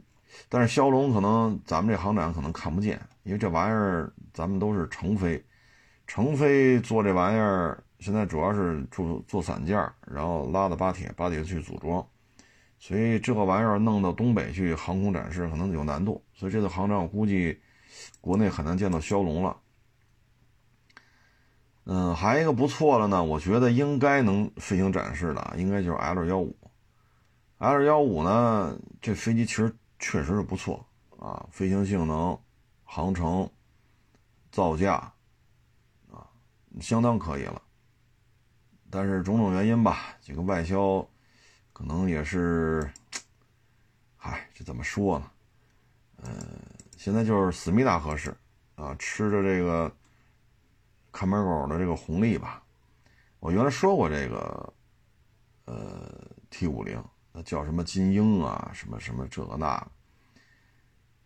[0.49, 5.41] 但是骁龙可能咱们这航展可能看不见，因为这玩意儿咱们都是成飞，
[6.07, 12.03] 成飞做这玩意儿，现在主要是做做散件，然后拉到巴铁，巴铁去组装。
[12.79, 17.61] 所以这个玩意儿弄到东北去航空展示可能有难度，所以这次航展我估计
[18.19, 19.55] 国内很难见到枭龙了。
[21.85, 26.55] 嗯，还有一个不错的呢，我觉得应该能飞行展示的，应该就是 L 幺五。
[27.61, 30.83] L 幺五呢，这飞机其实确实是不错
[31.19, 32.35] 啊，飞行性能、
[32.83, 33.47] 航程、
[34.51, 34.95] 造价
[36.11, 36.25] 啊，
[36.81, 37.61] 相当可以了。
[38.89, 41.07] 但是种种原因吧，这个外销。
[41.71, 42.91] 可能也是，
[44.17, 45.31] 嗨，这怎么说呢？
[46.23, 46.59] 嗯，
[46.97, 48.35] 现在就是思密达合适
[48.73, 49.95] 啊，吃着这个
[51.11, 52.63] 看门狗的这个红利吧。
[53.39, 54.73] 我原来说过这个，
[55.65, 56.11] 呃
[56.49, 59.87] ，T 五零，那叫什么金鹰啊，什么什么这个那。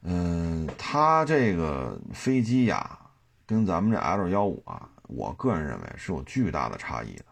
[0.02, 3.00] 嗯，它这个飞机呀，
[3.46, 7.26] 跟咱们这 L 幺五啊，我个人认为是有巨大的差异的，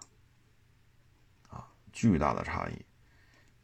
[1.49, 2.86] 啊，巨大的差异。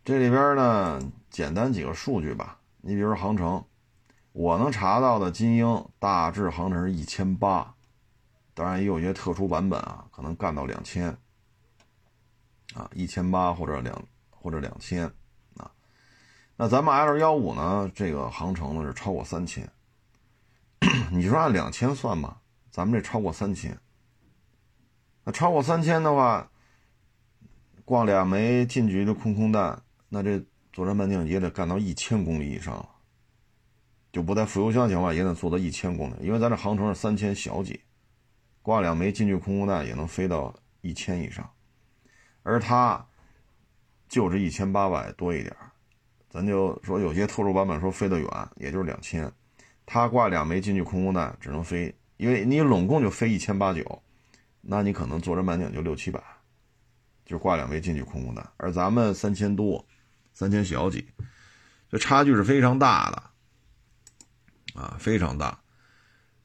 [0.05, 2.59] 这里边呢，简单几个数据吧。
[2.81, 3.65] 你比如说航程，
[4.31, 7.73] 我能查到的金鹰大致航程是一千八，
[8.53, 11.09] 当然也有一些特殊版本啊，可能干到两千
[12.75, 13.99] 啊，一千八或者两
[14.41, 15.05] 或者两千
[15.57, 15.71] 啊。
[16.55, 19.69] 那咱们 L 幺五呢，这个航程呢是超过三千。
[21.11, 23.77] 你说按两千算吧，咱们这超过三千。
[25.23, 26.49] 那超过三千的话，
[27.83, 29.81] 挂两枚近距离的空空弹。
[30.07, 32.89] 那这作战半径也得干到一千公里以上了，
[34.11, 37.81] 就不带副油箱情况也得做到一千公里，因为咱这航程是三千小几，
[38.61, 41.47] 挂两枚近距空空弹也能飞到一千以上，
[42.43, 43.05] 而它
[44.09, 45.55] 就是一千八百多一点
[46.29, 49.31] 咱就说有些特殊版本说飞得远，也就是两千，
[49.85, 54.01] 它挂两枚近距空空弹只能飞，因为你拢共就飞一千八九，
[54.59, 56.21] 那你可能作战半径就六七百，
[57.25, 59.85] 就挂两枚近距空空弹，而咱们三千多。
[60.31, 61.05] 三千小几，
[61.89, 65.59] 这差距是非常大的，啊，非常大。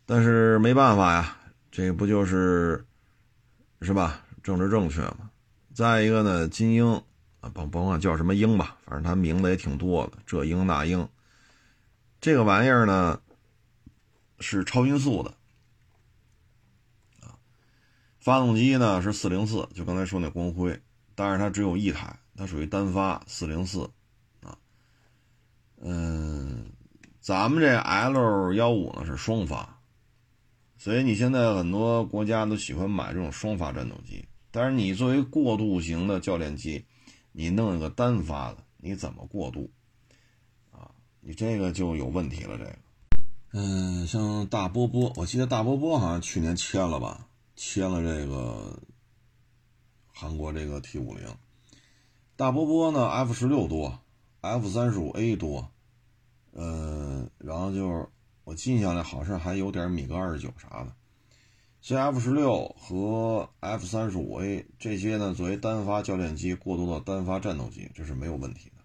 [0.04, 1.36] 但是没办法呀，
[1.70, 2.84] 这不就是
[3.82, 4.24] 是吧？
[4.42, 5.30] 政治正确嘛。
[5.72, 7.00] 再一个呢，金鹰
[7.44, 11.06] 啊，甭甭管叫什么鹰吧，反正它名字也挺多的，这鹰那鹰。
[12.18, 13.20] 这个玩意儿呢，
[14.40, 15.34] 是超音速的，
[17.20, 17.36] 啊，
[18.18, 20.80] 发动机呢是四零四，就刚才说那光辉，
[21.14, 22.18] 但是它只有一台。
[22.36, 23.88] 它属于单发四零四，
[24.42, 24.58] 啊，
[25.80, 26.72] 嗯，
[27.20, 29.78] 咱们这 L 幺五呢是双发，
[30.78, 34.26] 所以你现在很多国家都喜欢买这种双发战斗机。
[34.50, 36.84] 但是你作为过渡型的教练机，
[37.36, 39.68] 你弄一个单发的，你怎么过渡？
[40.70, 42.56] 啊，你这个就有问题了。
[42.56, 42.76] 这个，
[43.50, 48.78] 嗯，像大波波，我记得大波波好像去年签了吧，签了这个
[50.12, 51.26] 韩国这个 T 五零。
[52.36, 53.98] 大波波呢？F 十六多
[54.40, 55.68] ，F 三十五 A 多，
[56.52, 58.08] 呃，然后就是
[58.44, 60.94] 我记下来，好像还有点米格二十九啥的。
[61.84, 68.76] 所以 F 十六和 F 三十五 A 这些呢，作为单发教练机过渡到单发战斗机，这是没有问题的。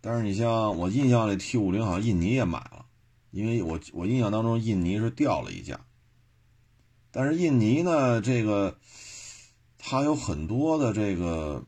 [0.00, 2.84] 但是你像我印象里 T 五零好像印尼也买了，
[3.30, 5.86] 因为我我印象当中印尼是掉了一架。
[7.12, 8.76] 但是印尼呢，这个
[9.78, 11.64] 它有很多的这个。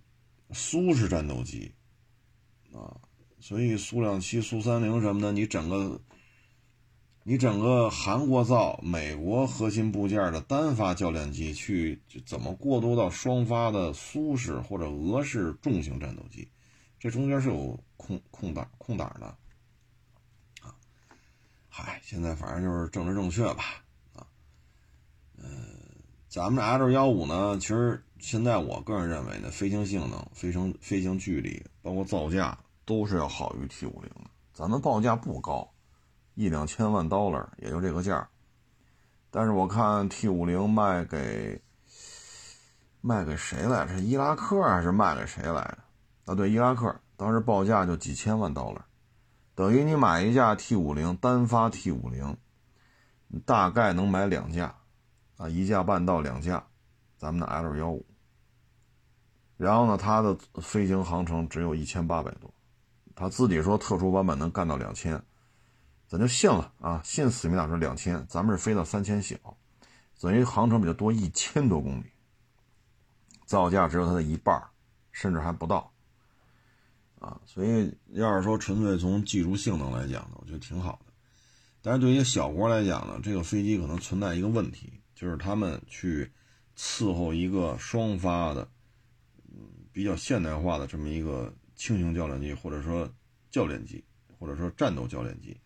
[0.52, 1.72] 苏式战斗机，
[2.72, 2.94] 啊，
[3.40, 6.00] 所以苏两七、苏三零什么的，你整个，
[7.28, 16.46] 你整个韩国造、美国核心部件的单发教练机，去怎么过渡到双发的苏式或者俄式重型战斗机？
[17.00, 19.26] 这中间是有空空档、空档的，
[20.62, 20.72] 啊，
[21.68, 23.82] 嗨，现在反正就是政治正确吧，
[24.14, 24.24] 啊，
[25.36, 25.50] 嗯，
[26.28, 28.00] 咱们 L 幺五呢，其实。
[28.18, 34.30] 现在我个人认为呢，飞行性能、飞行飞行距离，包括造价，都是要好于 T 五零的。
[34.54, 35.70] 咱们报价不高，
[36.36, 38.28] 一两千万 dollar 也就这个价。
[39.32, 41.60] 但是我看 T 五零卖给
[43.00, 43.98] 卖给谁来着？
[43.98, 45.78] 伊拉克还是卖给谁来着？
[46.26, 48.82] 啊，对，伊拉克，当时报价就几千万 dollar，
[49.56, 52.36] 等于你买一架 T 五零单发 T 五零，
[53.44, 54.72] 大概能买两架，
[55.36, 56.64] 啊，一架半到两架。
[57.18, 58.04] 咱们的 L 幺五，
[59.56, 62.52] 然后呢，它的飞行航程只有一千八百多，
[63.14, 65.18] 他自己说特殊版本能干到两千，
[66.08, 69.36] 咱就信了啊，信思密达是两千，咱们是飞到三千小，
[70.20, 72.04] 等于航程比较多一千多公里，
[73.44, 74.62] 造价只有它的一半，
[75.10, 75.92] 甚至还不到。
[77.18, 81.12] 啊，所以要是说纯粹从技术性能来讲呢，我觉得挺好的。
[81.82, 86.30] 但是对于小国来讲呢，这个飞机可能存在一个问题，就是他们去
[86.76, 88.68] 伺候一个双发的，
[89.48, 93.10] 嗯，比较现代化的这么一个轻型教练机，或者说
[93.50, 94.04] 教练机，
[94.38, 95.58] 或者说战斗教练机，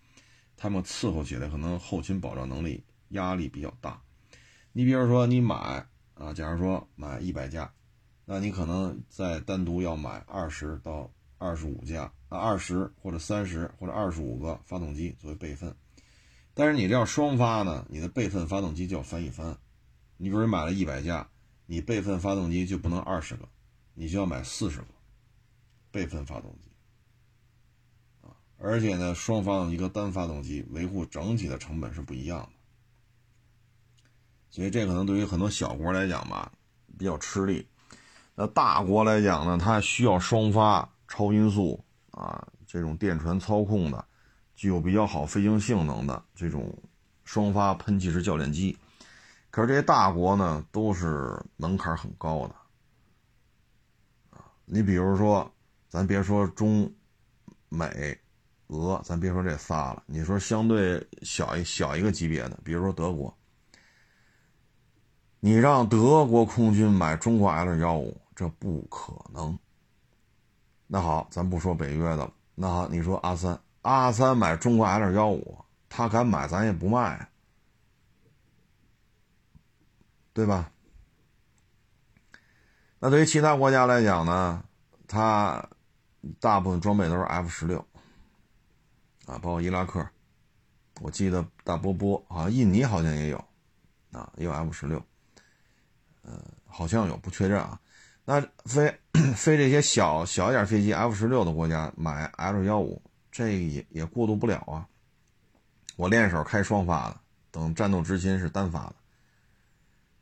[0.61, 4.01] 他们伺候起来可能后勤保障能力压力比较大。
[4.73, 7.73] 你比如说你买啊，假如说买一百架，
[8.25, 11.11] 那你可能再单独要买二十到。
[11.43, 15.75] 二十五架啊，二十或者三十或者二十五个发动机作为备份，
[16.53, 19.57] 但是你这样双发呢，你的备份发动机就要翻一番。
[20.19, 21.27] 你比如买了一百架，
[21.65, 23.49] 你备份发动机就不能二十个，
[23.95, 24.89] 你就要买四十个
[25.91, 26.70] 备份发动机。
[28.63, 32.49] 而且呢，双发动机和单发动机维护整体的成本是不一样的，
[34.51, 36.53] 所以这可能对于很多小国来讲吧，
[36.99, 37.67] 比较吃力。
[38.35, 40.89] 那大国来讲呢，它需要双发。
[41.13, 44.07] 超音速啊，这种电传操控的，
[44.55, 46.73] 具有比较好飞行性能的这种
[47.25, 48.79] 双发喷气式教练机，
[49.51, 52.55] 可是这些大国呢，都是门槛很高的
[54.31, 54.47] 啊。
[54.67, 55.53] 你比如说，
[55.89, 56.95] 咱别说中
[57.69, 58.17] 美
[58.71, 63.37] 俄，咱别说这仨了，你说相对小一小一个级别的，比如说德国，
[65.41, 69.59] 你让德国空军买中国 L 幺五，这不可能。
[70.87, 72.33] 那好，咱不说北约的了。
[72.55, 77.29] 那好，你说阿三，阿三买中国 L 幺五，他敢买，咱也不卖，
[80.33, 80.71] 对吧？
[83.01, 84.63] 那对于其他国家来讲呢，
[85.09, 85.69] 他
[86.39, 87.85] 大部分装备都是 F 十六，
[89.31, 90.05] 啊，包括伊拉克，
[91.01, 93.37] 我记得大波波啊印尼好像也有，
[94.11, 95.01] 啊，也有 F 十六，
[96.23, 97.79] 呃，好像有，不确认啊。
[98.25, 98.93] 那飞
[99.37, 104.85] 飞这些小小一点飞机 F 十六的国家买 L 幺五，这也也过渡不了啊。
[105.95, 107.21] 我练手开双发的，
[107.53, 108.95] 等战斗执勤是单发的。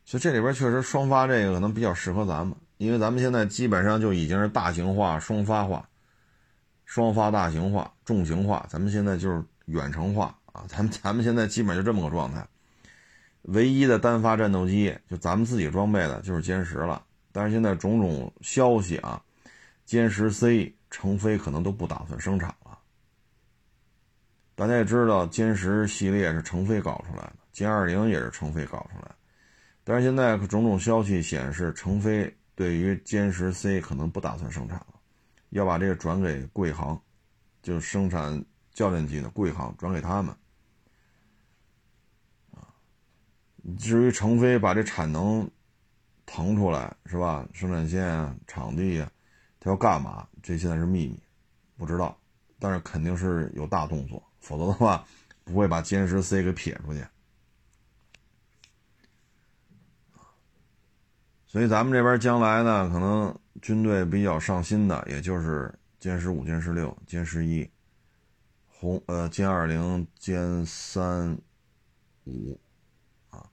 [0.05, 5.89] 所以这里边确实双发这个可能比较适合咱们，因为咱们现在基本上就已经是大型化、双发化、
[6.89, 10.65] 双发大型化、重型化，咱们现在就是远程化啊。
[10.67, 12.43] 咱们咱们现在基本就这么个状态。
[13.43, 17.05] 唯一的单发战斗机就咱们自己装备的就是歼十了。
[17.31, 19.21] 但是现在种种消息啊，
[19.87, 22.79] 歼十 C 成飞可能都不打算生产了。
[24.55, 29.11] 大家也知道，歼十系列是成飞搞出来的，歼二零也是成飞搞出来。
[29.83, 34.98] 但是现在种种消息显示，成飞对于歼十 C 可能不打算生产了，
[35.49, 37.01] 要把这个转给贵航，
[37.61, 40.35] 就是生产教练机的贵航转给他们。
[43.77, 45.49] 至于成飞把这产能。
[46.31, 47.43] 腾出来是吧？
[47.53, 49.11] 生产线啊，场地啊，
[49.59, 50.27] 他要干嘛？
[50.43, 51.19] 这现在是秘密，
[51.75, 52.15] 不知道。
[52.59, 55.03] 但是肯定是有大动作，否则的话
[55.43, 57.03] 不会把歼十 C 给撇出去。
[61.49, 67.67] 所以咱们这边将来呢，可能军队比较上心的，也就是歼十五、歼十六、歼十一、
[68.67, 71.35] 红呃歼二零、歼三
[72.25, 72.55] 五
[73.31, 73.43] 啊。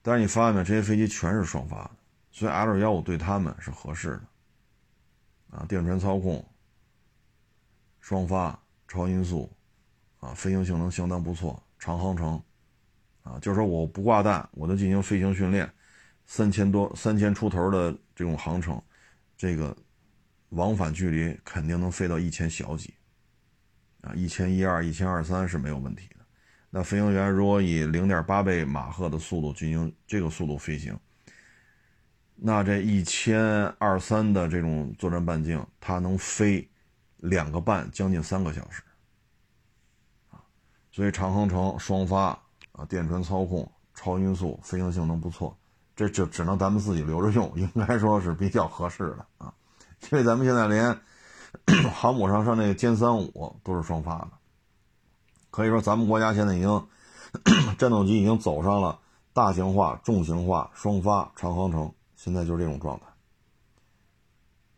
[0.00, 0.64] 但是你发现没有？
[0.64, 1.90] 这些飞机全是双发的。
[2.30, 6.44] 所以 L 幺五对他们是合适的，啊，电传操控，
[7.98, 9.50] 双发，超音速，
[10.20, 12.40] 啊，飞行性能相当不错，长航程，
[13.24, 15.68] 啊，就是说我不挂弹，我就进行飞行训练，
[16.26, 18.80] 三千多、三千出头的这种航程，
[19.36, 19.76] 这个
[20.50, 22.94] 往返距离肯定能飞到一千小几，
[24.00, 26.16] 啊，一千一二、一千二三是没有问题的。
[26.70, 30.98] 那飞行员如果以零点八倍马赫的速度进行这个速度飞行，
[32.34, 36.68] 那这一千二三的这种作战半径，它能飞
[37.18, 38.82] 两个半，将近三个小时，
[40.30, 40.42] 啊，
[40.90, 42.30] 所以长航程、双发
[42.72, 45.56] 啊，电传操控、超音速，飞行性能不错，
[45.96, 49.52] 这就只能咱们自己留着用，应该说是比较合适的啊，
[50.10, 51.00] 因为咱们现在连
[51.94, 54.30] 航母上上那个歼三五都是双发的，
[55.50, 56.86] 可以说咱们国家现在已经
[57.78, 58.98] 战斗机已经走上了
[59.32, 61.92] 大型化、重型化、双发、长航程。
[62.16, 63.04] 现在就是这种状态。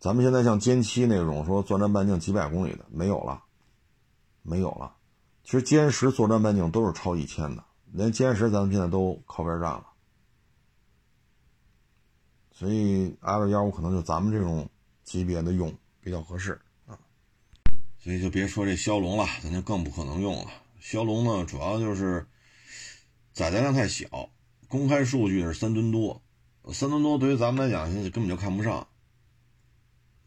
[0.01, 3.41] 咱们现在像歼七那种说作战半径几百公里的没有了，
[4.43, 4.95] 没有了。
[5.45, 7.63] 其实歼十作战半径都是超一千的，
[7.93, 9.85] 连歼十咱们现在都靠边站了。
[12.59, 14.67] 所以 L 幺五可能就咱们这种
[15.05, 16.99] 级别的用比较合适啊。
[17.99, 20.51] 所以就别说这骁龙了，咱就更不可能用了。
[20.81, 22.27] 骁龙呢，主要就是
[23.35, 24.31] 载载量太小，
[24.69, 26.23] 公开数据是三吨多，
[26.73, 28.79] 三吨多对于咱们来讲，现在根本就看不上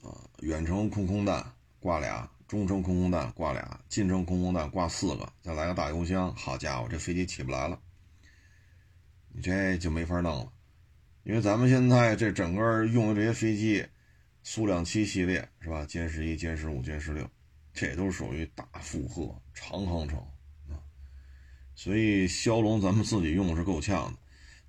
[0.03, 0.21] 啊。
[0.41, 7.79] 远程空空弹挂俩，中程空空弹挂俩，近程空空弹挂四个，再来个大油箱，好家伙，这飞机起不来了，
[9.29, 10.51] 你这就没法弄了。
[11.29, 13.85] 因为咱们现在这整个用的这些飞机，
[14.41, 15.85] 苏两七系列是吧？
[15.85, 17.29] 歼十一、歼十五、歼十六，
[17.71, 20.17] 这都属于大负荷、长航程
[20.69, 20.81] 啊。
[21.75, 24.17] 所以骁龙咱们自己用是够呛的，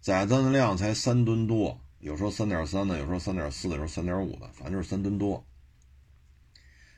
[0.03, 5.43] 载弹量才三吨多，有时候三点三的，有时候三点四的，有时候三点五的，反正就是三吨多。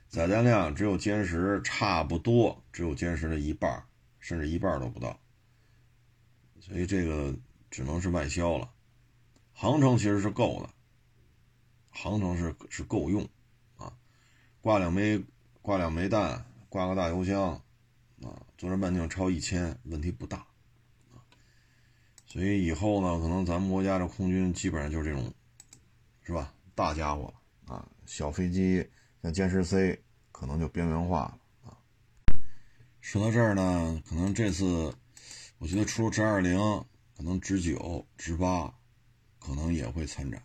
[0.08, 3.84] 载弹量只有歼十差不多，只有歼十的一半，
[4.18, 5.20] 甚至一半都不到。
[6.58, 7.32] 所以这个
[7.70, 8.68] 只能是外销了。
[9.62, 10.70] 航程其实是够的，
[11.88, 13.24] 航程是是够用，
[13.76, 13.92] 啊，
[14.60, 15.24] 挂两枚
[15.60, 17.52] 挂两枚弹，挂个大油箱，
[18.22, 20.38] 啊，作战半径超一千，问题不大，
[21.12, 21.22] 啊，
[22.26, 25.32] 所以以后呢，可能咱们国家的空军基本上就是这种，
[26.24, 26.52] 是吧？
[26.74, 27.32] 大家伙
[27.68, 28.84] 啊，小飞机
[29.22, 30.02] 像歼十 C
[30.32, 31.78] 可能就边缘化了。
[33.00, 34.92] 说到这儿呢，可能这次
[35.58, 36.58] 我觉得除了直二零，
[37.16, 38.74] 可能直九、直八。
[39.44, 40.40] 可能也会参展。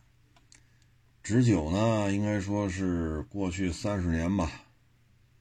[1.21, 4.49] 直九呢，应该说是过去三十年吧，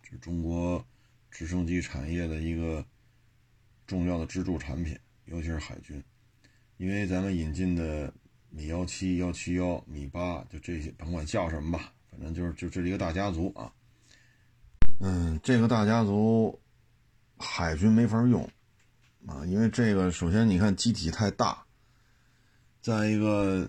[0.02, 0.84] 是中国
[1.30, 2.84] 直升机产业的一个
[3.86, 6.02] 重要的支柱产品，尤其是海军。
[6.76, 8.12] 因为咱们引进的
[8.50, 13.72] 米幺七、幺七幺、米八，就这些，甭管叫什么吧，反正就是就这一个大家族啊。
[15.00, 16.60] 嗯，这个大家族
[17.38, 18.42] 海军没法用
[19.26, 21.65] 啊，因为这个首先你看机体太大。
[22.86, 23.68] 再一个，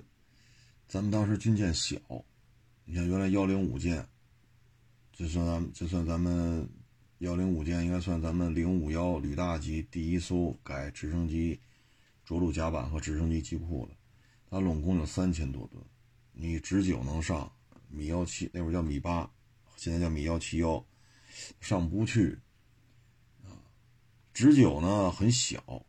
[0.88, 2.00] 咱们当时军舰小，
[2.86, 4.08] 你看原来幺零五舰，
[5.12, 6.70] 就算咱就算咱们
[7.18, 11.60] 幺零五舰应该算咱们零五幺旅大级第一艘改直升机
[12.24, 13.96] 着陆甲板和直升机机库的，
[14.52, 15.84] 它拢共有三千多吨，
[16.32, 17.52] 你直九能上
[17.90, 19.28] 米幺七，那会儿叫米八，
[19.78, 20.86] 现在叫米幺七幺，
[21.60, 22.38] 上不去
[23.44, 23.50] 啊，
[24.32, 25.84] 直九呢很小，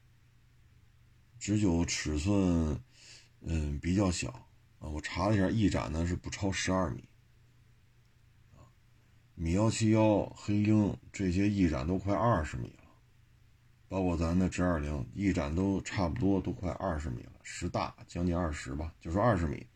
[1.39, 2.81] 直九尺寸。
[3.51, 4.29] 嗯，比较小
[4.79, 7.09] 啊，我查了一下，翼展呢是不超十二米，
[8.55, 8.61] 啊，
[9.35, 12.91] 米幺七幺、黑鹰这些翼展都快二十米了，
[13.89, 19.67] 包括咱的直二零翼展都差不多都快二十米了，十大将近二十吧，就说二十米，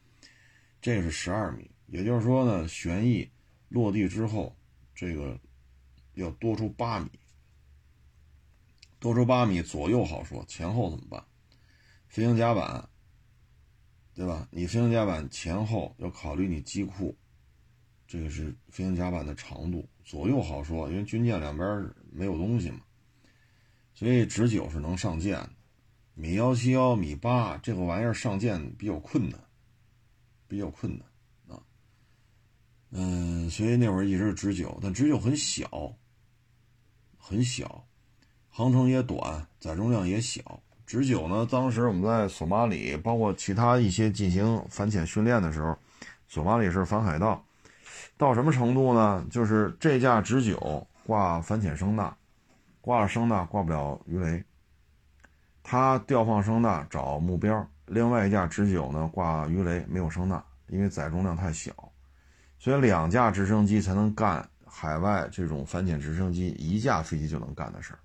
[0.82, 3.30] 这个是十二米，也就是说呢，旋翼
[3.70, 4.54] 落地之后，
[4.94, 5.40] 这个
[6.12, 7.08] 要多出八米，
[8.98, 11.24] 多出八米左右好说，前后怎么办？
[12.08, 12.86] 飞行甲板。
[14.14, 14.46] 对吧？
[14.50, 17.16] 你飞行甲板前后要考虑你机库，
[18.06, 22.80] 这个是飞行甲板的长度，左右好说，因为军舰两边没有东西嘛，
[23.94, 25.50] 所以直九是能上舰的，
[26.14, 29.40] 米幺七幺、米八这个玩意儿上舰比较困难，
[30.46, 31.62] 比较困难啊。
[32.90, 35.96] 嗯，所以那会儿一直是直九，但直九很小，
[37.16, 37.88] 很小，
[38.50, 40.62] 航程也短，载重量也小。
[40.92, 41.48] 直九呢？
[41.50, 45.74] 当时我们在索马里，包括其他一些进行反潜训练的时候，
[46.28, 47.42] 索马里是反海盗，
[48.18, 49.24] 到什么程度呢？
[49.30, 52.14] 就是这架直九挂反潜声呐，
[52.82, 54.44] 挂了声呐挂不了鱼雷，
[55.62, 57.66] 它调放声呐找目标。
[57.86, 61.72] 另外一架直九呢挂鱼雷没有声呐，因为载重量太小，
[62.58, 67.98] 所以两架直升机才能干海外这种反潜直升机一架飞机就能干的事儿。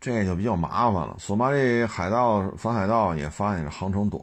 [0.00, 1.16] 这就比较麻烦了。
[1.18, 4.22] 索马里海盗反海盗也发现这航程短，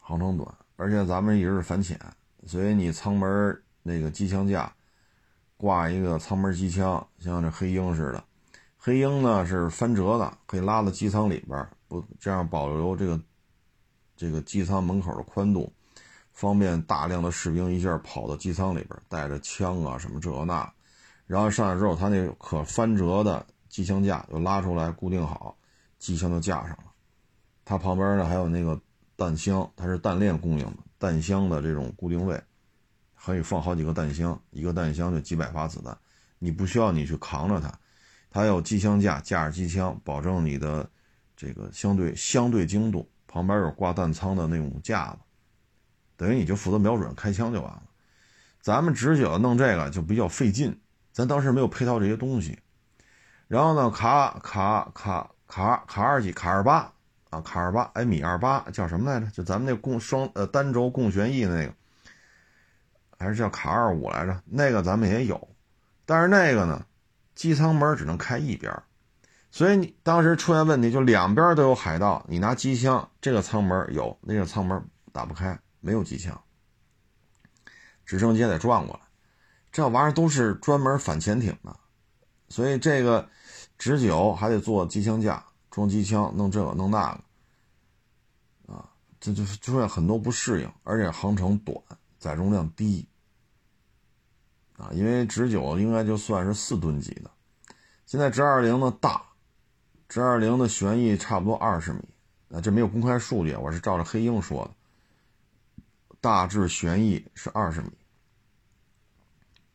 [0.00, 2.00] 航程短，而且咱们一直是反潜，
[2.46, 4.72] 所以你舱门那个机枪架
[5.58, 8.24] 挂一个舱门机枪，像这黑鹰似的。
[8.78, 13.20] 黑鹰呢是翻折的，可以拉到机舱里边，不这样保留这个
[14.16, 15.70] 这个机舱门口的宽度，
[16.32, 20.72] 方便大量的士兵一下跑到机舱里边，带着枪啊什么这那，
[21.26, 23.44] 然后上来之后，它那可翻折的。
[23.68, 25.56] 机枪架又拉出来固定好，
[25.98, 26.84] 机枪就架上了。
[27.64, 28.80] 它旁边呢还有那个
[29.16, 32.42] 弹箱，它是弹链供应的弹箱的这种固定位，
[33.14, 35.96] 可以放好几个弹箱，一个弹箱就几百发子弹，
[36.38, 37.72] 你不需要你去扛着它，
[38.30, 40.88] 它有机枪架架着机枪，保证你的
[41.36, 43.08] 这个相对相对精度。
[43.30, 45.18] 旁边有挂弹仓的那种架子，
[46.16, 47.82] 等于你就负责瞄准开枪就完了。
[48.62, 50.80] 咱们直九弄这个就比较费劲，
[51.12, 52.58] 咱当时没有配套这些东西。
[53.48, 56.92] 然后呢，卡卡卡卡卡二几卡二八
[57.30, 59.26] 啊，卡二八哎，米二八叫什么来着？
[59.30, 61.74] 就咱们那共双呃单轴共旋翼的那个，
[63.18, 64.42] 还是叫卡二五来着？
[64.44, 65.48] 那个咱们也有，
[66.04, 66.84] 但是那个呢，
[67.34, 68.70] 机舱门只能开一边，
[69.50, 76.38] 所以你当时出现问题，就两边都有海盗，你拿机枪，这个舱门有，那个舱门打不开，没有机枪，
[78.04, 79.00] 直升机得转过来，
[79.72, 81.74] 这玩意儿都是专门反潜艇的，
[82.48, 83.28] 所以这个
[83.78, 87.14] 直九还得做机枪架，装机枪，弄这个弄那
[88.66, 91.80] 个，啊，这就是出现很多不适应，而且航程短，
[92.18, 93.06] 载重量低。
[94.76, 97.28] 啊，因为直九应该就算是四吨级的，
[98.06, 99.24] 现在直二零呢大，
[100.08, 102.00] 直二零的旋翼差不多二十米，
[102.52, 105.84] 啊，这没有公开数据，我是照着黑鹰说的，
[106.20, 107.90] 大致旋翼是二十米，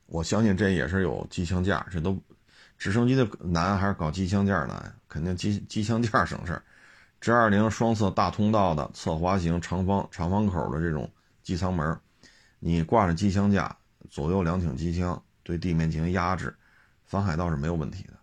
[0.06, 2.18] 我相信这也是有机枪架，这都
[2.84, 6.62] 直升机的难还是搞机枪架难，肯定机机枪架省事儿，
[7.22, 11.10] 直二零双侧大通道的侧滑型长方长方口的这种
[11.44, 11.98] 机舱门，
[12.60, 13.74] 你挂着机枪架。
[14.10, 16.54] 左右两挺机枪对地面进行压制，
[17.06, 18.14] 反海盗是没有问题的。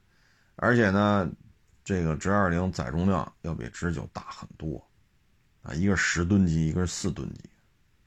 [0.56, 1.26] 而且呢，
[1.82, 4.86] 这个直二零载重量要比直九大很多，
[5.62, 7.40] 啊，一个十吨级，一个是四吨级。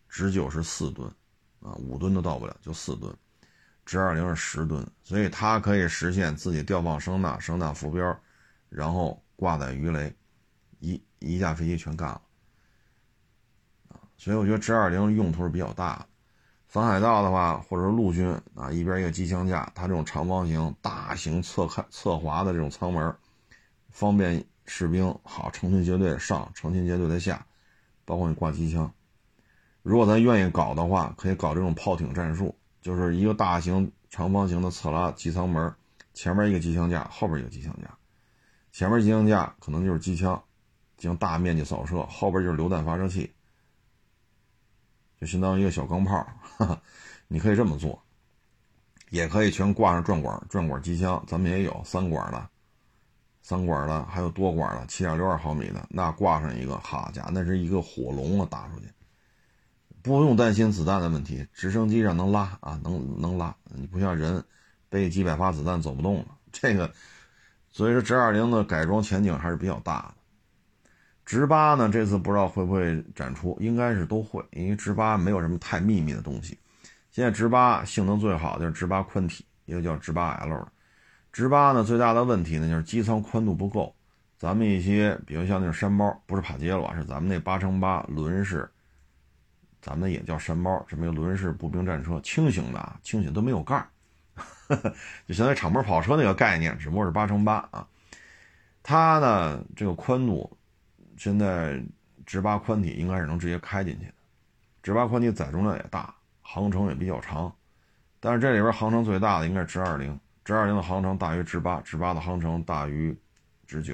[0.07, 1.09] 直九是四吨，
[1.61, 3.11] 啊，五吨都到不了，就四吨。
[3.85, 8.19] 直二零是十吨，所以它可以实现自己吊放声呐、声呐浮标，
[8.69, 10.13] 然后挂载鱼雷，
[10.79, 12.21] 一一架飞机全干了。
[14.17, 16.05] 所以我觉得直二零用途是比较大的。
[16.67, 23.15] 反海盗的话，或者说陆军啊，一边一个机枪架，它这种长方形、大型侧开、侧滑的这种舱门，
[23.89, 27.45] 方便士兵好成群结队上，成群结队的下，
[28.05, 28.91] 包括你挂机枪。
[29.83, 35.73] 如果咱愿意搞的话，可以搞这种炮艇战术，就是一个大型长方形的侧拉机舱门，
[36.13, 37.97] 前面一个机枪架，后边一个机枪架，
[38.73, 40.43] 前面机枪架可能就是机枪
[40.97, 43.33] 进行大面积扫射，后边就是榴弹发射器。
[45.21, 46.27] 就相当于一个小钢炮，
[47.29, 48.03] 你可以这么做，
[49.09, 52.49] 也可以全挂上转管，转管机枪，咱们也有三管的，
[53.41, 58.87] 三管的，还有多管的，七点六二毫米的，那挂上一个，好家伙，那是一个火龙啊，打出去，
[60.03, 64.43] 不用担心子弹的问题，直升机上能拉啊，能能拉，你不像人
[64.89, 66.91] 背几百发子弹走不动了，这个，
[67.71, 70.15] 所以说直二零的改装前景还是比较大的。
[71.25, 71.87] 直八呢？
[71.87, 76.59] 这次不知道会不会展出，应该是都会，因为直八没有什么太秘密的东西。
[77.11, 80.67] 现在直八性能最好的就是直八宽体，一个叫直八 L。
[81.31, 83.95] 直八呢最大的问题呢就是机舱宽度不够。
[84.37, 88.69] 咱们一些，比如像那种山包，不是帕杰罗，是咱们那八乘八轮式，
[89.83, 93.87] 咱们也叫山包，这么轮式步兵战车，轻型的啊，轻型都没有盖儿
[95.27, 97.85] 就相当于敞篷跑车那个概念，只不过是八乘八啊。
[98.81, 100.57] 它呢这个宽度。
[101.15, 101.81] 现在
[102.25, 104.13] 直八宽体应该是能直接开进去的，
[104.81, 107.53] 直八宽体载重量也大，航程也比较长，
[108.19, 113.15] 但是这里边航程最大的应该是直二零，直二零的航程大于直八，直八的航程大于
[113.67, 113.93] 直九，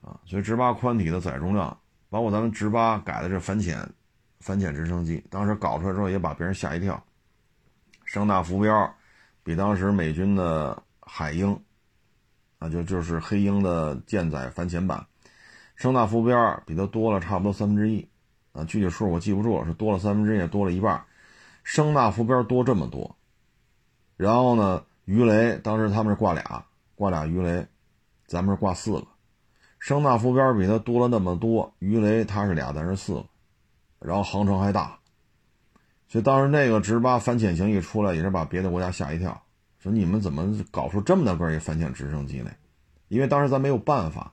[0.00, 1.76] 啊，所以直八宽体的载重量，
[2.08, 3.86] 包括咱们直八改的这反潜
[4.40, 7.02] 反潜直升机，当时搞出来之后也把别人吓一跳，
[8.04, 8.94] 声纳浮标
[9.42, 11.58] 比当时美军的海鹰，
[12.58, 15.06] 啊就就是黑鹰的舰载反潜版。
[15.76, 18.06] 声纳浮标比它多了差不多三分之一，
[18.52, 21.02] 啊，具体数我记不住了，是多了三分之一，多了一半。
[21.62, 23.16] 声纳浮标多这么多，
[24.16, 26.64] 然后呢，鱼雷当时他们是挂俩，
[26.94, 27.66] 挂俩鱼雷，
[28.26, 29.06] 咱们是挂四个。
[29.78, 33.26] 声纳浮标比它多了那么多，鱼雷它是俩，咱是四个，
[34.00, 34.98] 然后航程还大，
[36.08, 39.42] 所以当时那个直八反潜型一出来，也是把别的国家吓一跳，
[39.78, 42.56] 说你们怎么搞出这么大个一反潜直升机来？
[43.08, 44.32] 因为当时咱没有办法。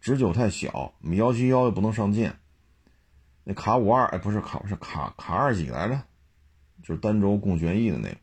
[0.00, 2.34] 直九太小，米幺七幺又不能上舰，
[3.44, 6.00] 那卡五二哎不是卡是卡卡二几来着，
[6.82, 8.16] 就是单轴共旋翼的那个，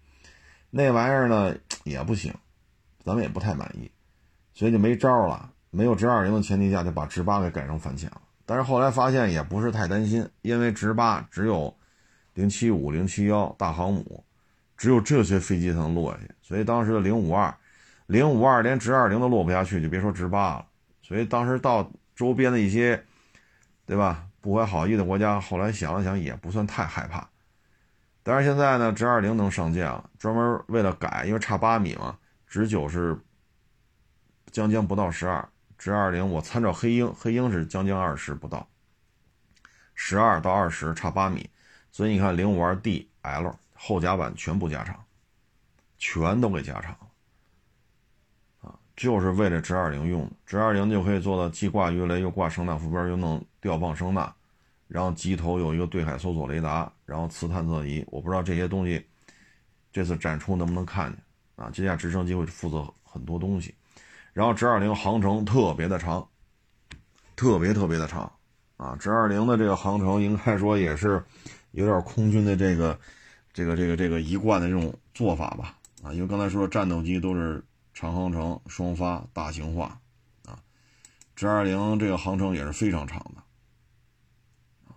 [0.72, 2.34] 那玩意儿呢也不行，
[3.04, 3.92] 咱们也不太满意，
[4.56, 5.52] 所以就没招了。
[5.70, 8.22] 没有直二零的前提下，就把直八给改成反潜了。
[8.48, 11.76] 但是后来发现也不是太担心，因为直八只有
[12.34, 14.24] 零七五、零七幺大航母，
[14.78, 17.54] 只有这些飞机才能落下去，所以当时的零五二、
[18.06, 20.66] 零五二连直二零都落不下去，就别说直八了。
[21.02, 23.04] 所以当时到周边的一些，
[23.86, 24.24] 对吧？
[24.40, 27.28] 不怀好意的国家，后来想了想，也不算太害怕。
[28.24, 32.18] 但是现在呢，直二零能上舰了，专门为了改，因为差八米嘛，
[32.48, 33.18] 直九是
[34.52, 35.46] 将将不到十二，
[35.78, 38.68] 直二零我参照黑鹰，黑鹰是将近二十不到，
[39.94, 41.50] 十二到二十差八米，
[41.92, 45.06] 所以你看零五二 D L 后甲板全部加长，
[45.98, 46.98] 全都给加长
[48.62, 48.74] 啊。
[48.96, 54.34] 就是为了直二零用的，直二零就可以做到既挂鱼雷，又挂声呐浮标，又能吊放声呐，
[54.88, 58.04] 然后机头有一个对海搜索雷达，然后磁探测仪。
[58.08, 59.06] 我不知道这些东西
[59.92, 61.22] 这次展出能不能看见
[61.56, 63.76] 啊，这架直升机会负责很多东西。
[64.38, 66.30] 然后直二零航程特别的长，
[67.36, 68.32] 特别特别的长
[68.78, 68.96] 啊！
[68.98, 71.26] 直二零的这个航程应该说也是
[71.72, 73.00] 有点空军的这个
[73.52, 76.14] 这个这个这个一贯的这种做法吧啊！
[76.14, 77.66] 因为刚才说战斗机都是
[77.96, 80.00] 长航程双发大型化
[80.46, 80.60] 啊，
[81.36, 84.94] 直二零这个航程也是非常长的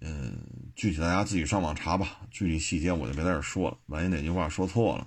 [0.00, 0.38] 嗯，
[0.74, 5.06] 具体大家自己上网查吧，具体细节我就别在这说了，万一哪句话说错了。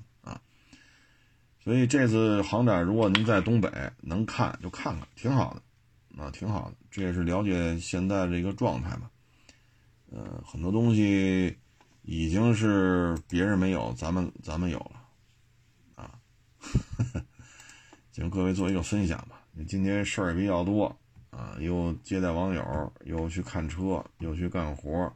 [1.64, 6.76] 所以这次航展，如果您在东北能看，就看看，挺好的，啊，挺好的。
[6.92, 9.10] 这也是了解现在这个状态吧。
[10.12, 11.58] 呃，很多东西
[12.02, 16.20] 已经是别人没有，咱们咱们有了，啊，
[18.12, 19.42] 请各位做一个分享吧。
[19.66, 20.94] 今天事儿也比较多
[21.30, 25.10] 啊，又接待网友，又去看车，又去干活，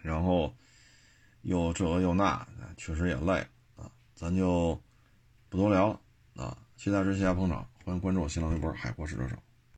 [0.00, 0.54] 然后
[1.42, 4.80] 又这又那，确实也累啊，咱就。
[5.54, 6.00] 不多聊了
[6.34, 6.58] 啊！
[6.74, 9.36] 期待之下捧场，欢迎关注我新浪微博“海阔试车手”。